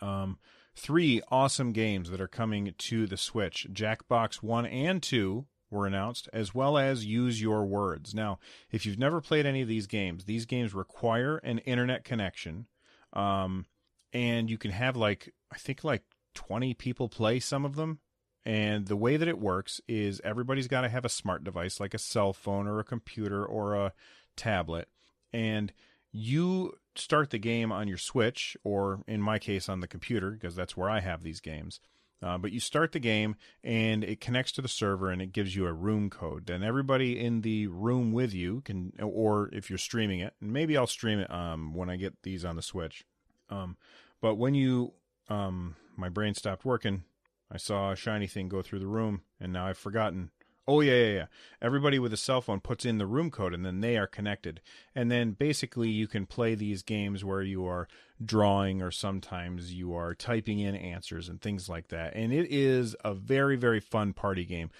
Um, 0.00 0.38
three 0.74 1.20
awesome 1.30 1.72
games 1.72 2.10
that 2.10 2.20
are 2.20 2.28
coming 2.28 2.74
to 2.76 3.06
the 3.06 3.16
Switch 3.16 3.66
Jackbox 3.72 4.36
1 4.36 4.66
and 4.66 5.02
2 5.02 5.46
were 5.70 5.86
announced, 5.86 6.28
as 6.32 6.54
well 6.54 6.78
as 6.78 7.04
Use 7.04 7.40
Your 7.40 7.64
Words. 7.64 8.14
Now, 8.14 8.38
if 8.70 8.86
you've 8.86 8.98
never 8.98 9.20
played 9.20 9.46
any 9.46 9.62
of 9.62 9.68
these 9.68 9.86
games, 9.86 10.24
these 10.24 10.46
games 10.46 10.74
require 10.74 11.38
an 11.38 11.58
internet 11.58 12.04
connection. 12.04 12.66
Um, 13.12 13.66
and 14.12 14.48
you 14.48 14.56
can 14.56 14.70
have 14.70 14.96
like, 14.96 15.34
I 15.52 15.58
think 15.58 15.84
like 15.84 16.02
20 16.34 16.74
people 16.74 17.08
play 17.08 17.40
some 17.40 17.64
of 17.64 17.76
them. 17.76 17.98
And 18.46 18.86
the 18.86 18.96
way 18.96 19.16
that 19.16 19.28
it 19.28 19.38
works 19.38 19.80
is 19.88 20.20
everybody's 20.22 20.68
got 20.68 20.82
to 20.82 20.88
have 20.88 21.04
a 21.04 21.10
smart 21.10 21.44
device 21.44 21.80
like 21.80 21.94
a 21.94 21.98
cell 21.98 22.32
phone 22.32 22.66
or 22.66 22.78
a 22.78 22.84
computer 22.84 23.44
or 23.44 23.74
a 23.74 23.92
tablet. 24.36 24.88
And 25.32 25.72
you 26.16 26.78
start 26.94 27.30
the 27.30 27.38
game 27.38 27.72
on 27.72 27.88
your 27.88 27.98
Switch, 27.98 28.56
or 28.62 29.02
in 29.08 29.20
my 29.20 29.40
case, 29.40 29.68
on 29.68 29.80
the 29.80 29.88
computer, 29.88 30.30
because 30.30 30.54
that's 30.54 30.76
where 30.76 30.88
I 30.88 31.00
have 31.00 31.24
these 31.24 31.40
games. 31.40 31.80
Uh, 32.22 32.38
but 32.38 32.52
you 32.52 32.60
start 32.60 32.92
the 32.92 33.00
game 33.00 33.36
and 33.62 34.02
it 34.02 34.20
connects 34.20 34.52
to 34.52 34.62
the 34.62 34.68
server 34.68 35.10
and 35.10 35.20
it 35.20 35.32
gives 35.32 35.54
you 35.54 35.66
a 35.66 35.72
room 35.72 36.08
code. 36.08 36.46
Then 36.46 36.62
everybody 36.62 37.18
in 37.18 37.42
the 37.42 37.66
room 37.66 38.12
with 38.12 38.32
you 38.32 38.62
can, 38.62 38.92
or 39.02 39.50
if 39.52 39.68
you're 39.68 39.76
streaming 39.76 40.20
it, 40.20 40.34
and 40.40 40.52
maybe 40.52 40.76
I'll 40.76 40.86
stream 40.86 41.18
it 41.18 41.30
um, 41.30 41.74
when 41.74 41.90
I 41.90 41.96
get 41.96 42.22
these 42.22 42.44
on 42.44 42.56
the 42.56 42.62
Switch. 42.62 43.04
Um, 43.50 43.76
but 44.22 44.36
when 44.36 44.54
you, 44.54 44.94
um, 45.28 45.74
my 45.96 46.08
brain 46.08 46.34
stopped 46.34 46.64
working, 46.64 47.02
I 47.50 47.58
saw 47.58 47.90
a 47.90 47.96
shiny 47.96 48.28
thing 48.28 48.48
go 48.48 48.62
through 48.62 48.78
the 48.78 48.86
room 48.86 49.22
and 49.40 49.52
now 49.52 49.66
I've 49.66 49.76
forgotten 49.76 50.30
Oh 50.66 50.80
yeah, 50.80 50.94
yeah, 50.94 51.12
yeah. 51.12 51.26
Everybody 51.60 51.98
with 51.98 52.12
a 52.12 52.16
cell 52.16 52.40
phone 52.40 52.60
puts 52.60 52.84
in 52.86 52.98
the 52.98 53.06
room 53.06 53.30
code 53.30 53.52
and 53.52 53.66
then 53.66 53.80
they 53.80 53.98
are 53.98 54.06
connected. 54.06 54.62
And 54.94 55.10
then 55.10 55.32
basically 55.32 55.90
you 55.90 56.06
can 56.06 56.24
play 56.26 56.54
these 56.54 56.82
games 56.82 57.24
where 57.24 57.42
you 57.42 57.66
are 57.66 57.86
drawing 58.24 58.80
or 58.80 58.90
sometimes 58.90 59.74
you 59.74 59.94
are 59.94 60.14
typing 60.14 60.60
in 60.60 60.74
answers 60.74 61.28
and 61.28 61.40
things 61.40 61.68
like 61.68 61.88
that. 61.88 62.14
And 62.14 62.32
it 62.32 62.50
is 62.50 62.96
a 63.04 63.14
very 63.14 63.56
very 63.56 63.80
fun 63.80 64.14
party 64.14 64.44
game. 64.44 64.70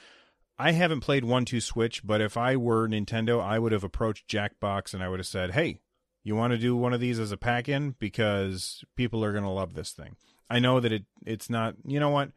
I 0.58 0.70
haven't 0.72 1.00
played 1.00 1.24
1-2 1.24 1.60
Switch, 1.60 2.06
but 2.06 2.20
if 2.20 2.36
I 2.36 2.56
were 2.56 2.88
Nintendo, 2.88 3.42
I 3.42 3.58
would 3.58 3.72
have 3.72 3.82
approached 3.84 4.28
Jackbox 4.28 4.94
and 4.94 5.02
I 5.02 5.08
would 5.08 5.18
have 5.18 5.26
said, 5.26 5.50
"Hey, 5.50 5.80
you 6.22 6.36
want 6.36 6.52
to 6.52 6.58
do 6.58 6.76
one 6.76 6.94
of 6.94 7.00
these 7.00 7.18
as 7.18 7.32
a 7.32 7.36
pack-in 7.36 7.96
because 7.98 8.84
people 8.96 9.24
are 9.24 9.32
going 9.32 9.44
to 9.44 9.50
love 9.50 9.74
this 9.74 9.90
thing." 9.90 10.16
I 10.48 10.60
know 10.60 10.78
that 10.80 10.92
it 10.92 11.04
it's 11.26 11.50
not, 11.50 11.74
you 11.84 11.98
know 11.98 12.10
what? 12.10 12.30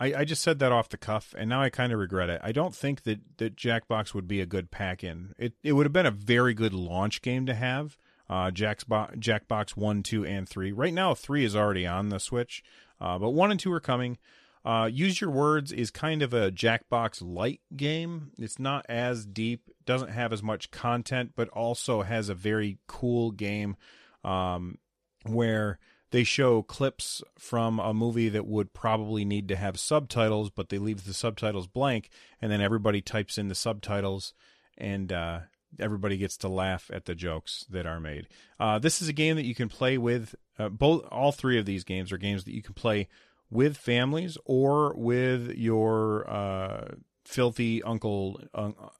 I, 0.00 0.14
I 0.14 0.24
just 0.24 0.42
said 0.42 0.58
that 0.58 0.72
off 0.72 0.88
the 0.88 0.96
cuff, 0.96 1.34
and 1.38 1.48
now 1.48 1.62
I 1.62 1.70
kind 1.70 1.92
of 1.92 1.98
regret 1.98 2.28
it. 2.28 2.40
I 2.42 2.52
don't 2.52 2.74
think 2.74 3.02
that, 3.04 3.20
that 3.36 3.56
Jackbox 3.56 4.12
would 4.12 4.26
be 4.26 4.40
a 4.40 4.46
good 4.46 4.70
pack 4.70 5.04
in. 5.04 5.34
It 5.38 5.54
it 5.62 5.72
would 5.72 5.86
have 5.86 5.92
been 5.92 6.06
a 6.06 6.10
very 6.10 6.54
good 6.54 6.74
launch 6.74 7.22
game 7.22 7.46
to 7.46 7.54
have. 7.54 7.96
Uh, 8.28 8.50
Jackbox, 8.50 9.18
Jackbox 9.18 9.76
1, 9.76 10.02
2, 10.02 10.24
and 10.24 10.48
3. 10.48 10.72
Right 10.72 10.94
now, 10.94 11.14
3 11.14 11.44
is 11.44 11.54
already 11.54 11.86
on 11.86 12.08
the 12.08 12.18
Switch, 12.18 12.64
uh, 13.00 13.18
but 13.18 13.30
1 13.30 13.50
and 13.50 13.60
2 13.60 13.70
are 13.72 13.80
coming. 13.80 14.18
Uh, 14.64 14.88
Use 14.90 15.20
Your 15.20 15.30
Words 15.30 15.72
is 15.72 15.90
kind 15.90 16.22
of 16.22 16.32
a 16.32 16.50
Jackbox 16.50 17.22
light 17.22 17.60
game. 17.76 18.32
It's 18.38 18.58
not 18.58 18.86
as 18.88 19.26
deep, 19.26 19.68
doesn't 19.84 20.08
have 20.08 20.32
as 20.32 20.42
much 20.42 20.70
content, 20.70 21.32
but 21.36 21.50
also 21.50 22.00
has 22.00 22.30
a 22.30 22.34
very 22.34 22.78
cool 22.86 23.30
game 23.30 23.76
um, 24.24 24.78
where 25.26 25.78
they 26.14 26.22
show 26.22 26.62
clips 26.62 27.24
from 27.36 27.80
a 27.80 27.92
movie 27.92 28.28
that 28.28 28.46
would 28.46 28.72
probably 28.72 29.24
need 29.24 29.48
to 29.48 29.56
have 29.56 29.80
subtitles, 29.80 30.48
but 30.48 30.68
they 30.68 30.78
leave 30.78 31.04
the 31.04 31.12
subtitles 31.12 31.66
blank, 31.66 32.08
and 32.40 32.52
then 32.52 32.60
everybody 32.60 33.02
types 33.02 33.36
in 33.36 33.48
the 33.48 33.54
subtitles, 33.56 34.32
and 34.78 35.12
uh, 35.12 35.40
everybody 35.80 36.16
gets 36.16 36.36
to 36.36 36.48
laugh 36.48 36.88
at 36.94 37.06
the 37.06 37.16
jokes 37.16 37.66
that 37.68 37.84
are 37.84 37.98
made. 37.98 38.28
Uh, 38.60 38.78
this 38.78 39.02
is 39.02 39.08
a 39.08 39.12
game 39.12 39.34
that 39.34 39.44
you 39.44 39.56
can 39.56 39.68
play 39.68 39.98
with 39.98 40.36
uh, 40.56 40.68
both. 40.68 41.04
All 41.10 41.32
three 41.32 41.58
of 41.58 41.66
these 41.66 41.82
games 41.82 42.12
are 42.12 42.16
games 42.16 42.44
that 42.44 42.54
you 42.54 42.62
can 42.62 42.74
play 42.74 43.08
with 43.50 43.76
families 43.76 44.38
or 44.44 44.94
with 44.94 45.50
your 45.56 46.30
uh, 46.30 46.94
filthy 47.24 47.82
uncle 47.82 48.40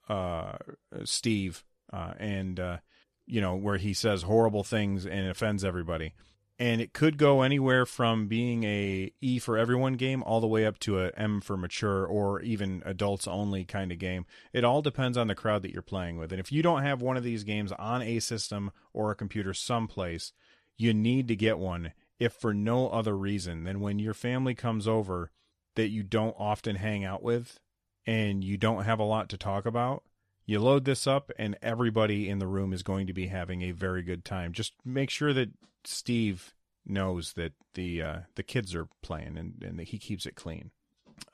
uh, 0.09 0.57
Steve, 1.05 1.63
uh, 1.93 2.15
and 2.19 2.61
you 3.25 3.41
know 3.41 3.55
where 3.55 3.79
he 3.79 3.95
says 3.95 4.23
horrible 4.23 4.65
things 4.65 5.07
and 5.07 5.29
offends 5.29 5.65
everybody 5.65 6.13
and 6.59 6.81
it 6.81 6.93
could 6.93 7.19
go 7.19 7.43
anywhere 7.43 7.85
from 7.85 8.29
being 8.29 8.65
a 8.65 9.11
E 9.21 9.39
for 9.39 9.59
everyone 9.59 9.95
game 9.95 10.23
all 10.23 10.41
the 10.41 10.47
way 10.47 10.65
up 10.65 10.79
to 10.81 11.01
a 11.01 11.11
M 11.17 11.41
for 11.41 11.57
mature 11.57 12.07
or 12.07 12.41
even 12.43 12.83
adults 12.87 13.27
only 13.27 13.65
kind 13.65 13.91
of 13.91 13.99
game. 13.99 14.25
It 14.53 14.65
all 14.65 14.81
depends 14.81 15.19
on 15.19 15.27
the 15.27 15.35
crowd 15.35 15.63
that 15.63 15.73
you're 15.73 15.83
playing 15.83 16.17
with. 16.17 16.31
And 16.31 16.41
if 16.41 16.53
you 16.53 16.63
don't 16.63 16.83
have 16.83 17.03
one 17.03 17.17
of 17.17 17.25
these 17.25 17.45
games 17.45 17.73
on 17.73 18.03
a 18.03 18.21
system 18.21 18.71
or 18.93 19.11
a 19.11 19.17
computer 19.17 19.53
someplace, 19.53 20.33
you 20.77 20.95
need 20.95 21.27
to 21.29 21.37
get 21.37 21.59
one 21.59 21.93
if 22.21 22.33
for 22.33 22.55
no 22.55 22.89
other 22.89 23.17
reason 23.17 23.65
than 23.65 23.81
when 23.81 23.99
your 23.99 24.15
family 24.15 24.55
comes 24.55 24.87
over 24.87 25.33
that 25.75 25.89
you 25.89 26.05
don't 26.05 26.37
often 26.39 26.77
hang 26.77 27.05
out 27.05 27.23
with 27.23 27.59
and 28.07 28.45
you 28.45 28.57
don't 28.57 28.85
have 28.85 29.01
a 29.01 29.05
lot 29.05 29.29
to 29.31 29.37
talk 29.37 29.67
about. 29.67 30.05
You 30.47 30.61
load 30.61 30.85
this 30.85 31.07
up, 31.07 31.31
and 31.39 31.57
everybody 31.63 32.29
in 32.29 32.39
the 32.39 32.47
room 32.47 32.73
is 32.73 32.83
going 32.83 33.07
to 33.07 33.15
be 33.15 33.29
having 33.29 33.63
a 33.63 33.71
very 33.71 34.03
good 34.03 34.25
time. 34.25 34.53
Just 34.53 34.75
make 34.85 35.11
sure 35.11 35.33
that 35.33 35.51
Steve 35.85 36.55
knows 36.87 37.33
that 37.33 37.53
the 37.75 38.03
uh, 38.03 38.19
the 38.35 38.43
kids 38.43 38.75
are 38.75 38.89
playing 39.03 39.39
and, 39.39 39.63
and 39.63 39.79
that 39.79 39.89
he 39.89 39.99
keeps 39.99 40.27
it 40.27 40.35
clean. 40.35 40.71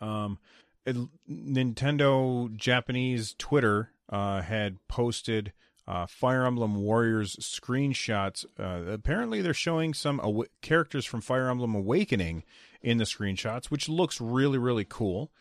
Um, 0.00 0.38
it, 0.86 0.96
Nintendo 1.28 2.54
Japanese 2.54 3.34
Twitter 3.36 3.90
uh, 4.08 4.42
had 4.42 4.76
posted 4.86 5.52
uh, 5.88 6.06
Fire 6.06 6.46
Emblem 6.46 6.76
Warriors 6.76 7.34
screenshots. 7.36 8.44
Uh, 8.58 8.92
apparently, 8.92 9.42
they're 9.42 9.52
showing 9.52 9.92
some 9.92 10.20
aw- 10.20 10.44
characters 10.62 11.04
from 11.04 11.20
Fire 11.20 11.50
Emblem 11.50 11.74
Awakening 11.74 12.44
in 12.80 12.98
the 12.98 13.04
screenshots, 13.04 13.66
which 13.66 13.88
looks 13.88 14.20
really 14.20 14.58
really 14.58 14.86
cool 14.88 15.32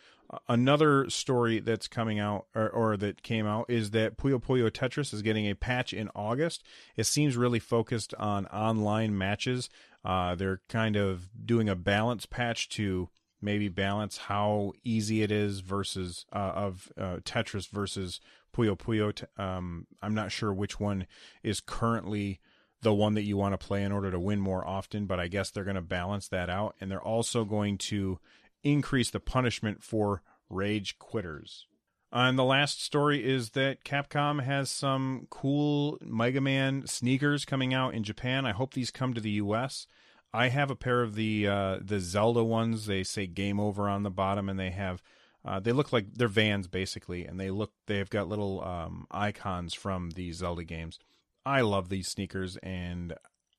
another 0.48 1.10
story 1.10 1.60
that's 1.60 1.88
coming 1.88 2.20
out 2.20 2.46
or, 2.56 2.70
or, 2.70 2.98
that 2.98 3.24
came 3.24 3.46
out 3.46 3.70
is 3.70 3.92
that 3.92 4.18
Puyo 4.18 4.42
Puyo 4.42 4.70
Tetris 4.70 5.13
is 5.13 5.22
getting 5.22 5.46
a 5.46 5.56
patch 5.56 5.94
in 5.94 6.10
August. 6.15 6.63
It 6.96 7.06
seems 7.06 7.38
really 7.38 7.60
focused 7.60 8.13
on 8.15 8.46
online 8.48 9.18
matches. 9.18 9.70
Uh, 10.04 10.36
they're 10.36 10.62
kind 10.70 10.96
of 10.96 11.30
doing 11.46 11.68
a 11.68 11.76
balance 11.76 12.26
patch 12.26 12.70
to 12.70 13.10
maybe 13.42 13.70
balance 13.70 14.18
how 14.18 14.74
easy 14.84 15.22
it 15.22 15.32
is 15.32 15.62
versus 15.62 16.26
uh, 16.34 16.52
of 16.56 16.92
uh, 16.98 17.18
Tetris 17.24 17.70
versus 17.70 18.20
Puyo 18.56 18.78
Puyo. 18.78 19.13
Um, 19.42 19.88
I'm 20.02 20.13
not 20.13 20.32
sure 20.32 20.54
which 20.54 20.80
one 20.80 21.08
is 21.44 21.60
currently 21.60 22.39
the 22.82 22.94
one 22.94 23.13
that 23.15 23.24
you 23.24 23.36
want 23.36 23.60
to 23.60 23.65
play 23.65 23.84
in 23.84 23.92
order 23.92 24.10
to 24.12 24.20
win 24.20 24.39
more 24.39 24.65
often, 24.65 25.06
but 25.06 25.20
I 25.20 25.28
guess 25.28 25.50
they're 25.50 25.65
going 25.65 25.76
to 25.76 25.82
balance 25.82 26.28
that 26.30 26.50
out. 26.50 26.76
And 26.80 26.89
they're 26.89 27.02
also 27.02 27.44
going 27.44 27.78
to 27.80 28.20
increase 28.63 29.10
the 29.10 29.19
punishment 29.19 29.84
for 29.84 30.22
rage 30.50 30.98
quitters. 31.00 31.67
And 32.12 32.39
the 32.39 32.43
last 32.43 32.84
story 32.84 33.24
is 33.24 33.52
that 33.52 33.84
Capcom 33.84 34.43
has 34.43 34.72
some 34.72 35.28
cool 35.30 36.00
Mega 36.02 36.41
Man 36.41 36.88
sneakers 36.88 37.45
coming 37.45 37.74
out 37.74 37.93
in 37.93 38.04
Japan. 38.04 38.45
I 38.45 38.52
hope 38.52 38.74
these 38.74 38.89
come 38.89 39.13
to 39.13 39.22
the 39.22 39.32
US. 39.32 39.86
I 40.34 40.50
have 40.50 40.72
a 40.72 40.76
pair 40.76 41.02
of 41.02 41.15
the 41.15 41.48
uh, 41.48 41.80
the 41.82 42.00
Zelda 42.00 42.43
ones. 42.43 42.86
They 42.86 43.04
say 43.04 43.28
"Game 43.28 43.60
Over" 43.60 43.88
on 43.88 44.04
the 44.04 44.10
bottom, 44.10 44.50
and 44.50 44.60
they 44.60 44.72
have 44.72 45.02
uh, 45.45 45.60
they 45.60 45.72
look 45.72 45.93
like 45.93 46.13
they're 46.13 46.28
Vans 46.28 46.67
basically, 46.67 47.26
and 47.26 47.39
they 47.39 47.50
look 47.50 47.74
they've 47.88 48.10
got 48.10 48.28
little 48.28 48.63
um, 48.63 49.08
icons 49.12 49.74
from 49.74 50.12
the 50.12 50.32
Zelda 50.32 50.63
games. 50.63 51.00
I 51.45 51.62
love 51.62 51.89
these 51.89 52.08
sneakers, 52.08 52.58
and 52.58 53.13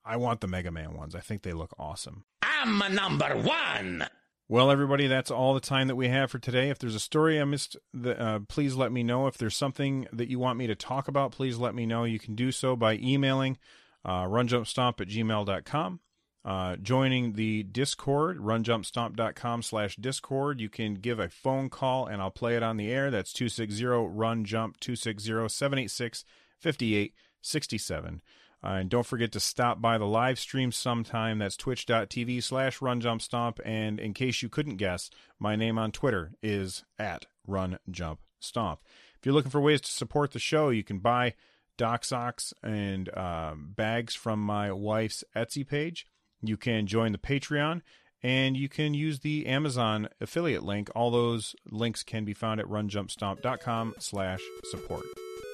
I 0.05 0.17
want 0.17 0.41
the 0.41 0.47
Mega 0.47 0.71
Man 0.71 0.95
ones. 0.95 1.15
I 1.15 1.21
think 1.21 1.43
they 1.43 1.53
look 1.53 1.75
awesome. 1.79 2.25
I'm 2.43 2.83
a 2.83 2.89
number 2.89 3.37
one. 3.37 4.07
Well, 4.51 4.73
everybody, 4.73 5.07
that's 5.07 5.31
all 5.31 5.55
the 5.55 5.61
time 5.61 5.87
that 5.87 5.95
we 5.95 6.09
have 6.09 6.33
for 6.33 6.41
today. 6.41 6.71
If 6.71 6.81
there's 6.81 6.97
a 6.97 6.99
story 6.99 7.41
I 7.41 7.45
missed, 7.45 7.77
the, 7.95 8.21
uh, 8.21 8.41
please 8.49 8.75
let 8.75 8.91
me 8.91 9.05
know. 9.05 9.29
If 9.29 9.39
there's 9.39 9.57
something 9.57 10.09
that 10.13 10.29
you 10.29 10.41
want 10.41 10.59
me 10.59 10.67
to 10.67 10.75
talk 10.75 11.07
about, 11.07 11.31
please 11.31 11.57
let 11.57 11.73
me 11.73 11.87
know. 11.87 12.03
You 12.03 12.19
can 12.19 12.35
do 12.35 12.51
so 12.51 12.75
by 12.75 12.95
emailing 12.95 13.59
uh, 14.05 14.25
runjumpstomp 14.25 15.01
at 15.01 15.07
gmail.com. 15.07 16.01
Uh, 16.45 16.75
joining 16.83 17.35
the 17.35 17.63
Discord, 17.63 18.39
runjumpstomp.com 18.39 19.63
slash 19.63 19.95
Discord. 19.95 20.61
You 20.61 20.69
can 20.69 20.95
give 20.95 21.21
a 21.21 21.29
phone 21.29 21.71
call 21.71 22.09
and 22.09 22.21
I'll 22.21 22.33
play 22.33 22.57
it 22.57 22.65
on 22.65 22.77
the 22.77 22.91
air. 22.91 23.09
That's 23.09 23.33
260 23.33 23.85
run 23.85 24.45
jump 24.45 24.81
260 24.81 25.49
786 25.49 26.25
5867. 26.59 28.21
Uh, 28.63 28.69
and 28.69 28.91
don't 28.91 29.07
forget 29.07 29.33
to 29.33 29.41
stop 29.41 29.81
by 29.81 29.97
the 29.97 30.07
live 30.07 30.39
stream 30.39 30.71
sometime. 30.71 31.39
That's 31.39 31.57
twitch.tv 31.57 32.43
slash 32.43 32.79
runjumpstomp. 32.81 33.59
And 33.65 33.99
in 33.99 34.13
case 34.13 34.43
you 34.43 34.49
couldn't 34.49 34.77
guess, 34.77 35.11
my 35.39 35.57
name 35.57 35.79
on 35.79 35.93
Twitter 35.93 36.33
is 36.43 36.85
at 36.99 37.27
runjumpstomp. 37.49 38.79
If 39.19 39.27
you're 39.27 39.35
looking 39.35 39.51
for 39.51 39.61
ways 39.61 39.81
to 39.83 39.91
support 39.91 40.33
the 40.33 40.39
show, 40.39 40.71
you 40.71 40.85
can 40.85 40.99
buy 40.99 41.35
dock 41.77 42.05
socks 42.05 42.53
and 42.63 43.09
uh, 43.15 43.55
bags 43.57 44.15
from 44.15 44.41
my 44.41 44.73
wife's 44.73 45.25
Etsy 45.35 45.67
page. 45.67 46.07
You 46.43 46.57
can 46.57 46.87
join 46.87 47.13
the 47.13 47.19
Patreon 47.19 47.83
and 48.23 48.57
you 48.57 48.69
can 48.69 48.93
use 48.95 49.21
the 49.21 49.47
Amazon 49.47 50.09
affiliate 50.21 50.63
link. 50.63 50.91
All 50.95 51.11
those 51.11 51.55
links 51.71 52.03
can 52.03 52.25
be 52.25 52.35
found 52.35 52.61
at 52.61 52.67
runjumpstomp.com 52.67 53.95
slash 53.99 54.41
support. 54.71 55.05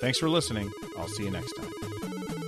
Thanks 0.01 0.19
for 0.19 0.29
listening. 0.29 0.71
I'll 0.99 1.09
see 1.09 1.25
you 1.25 1.31
next 1.31 1.53
time. 1.53 2.45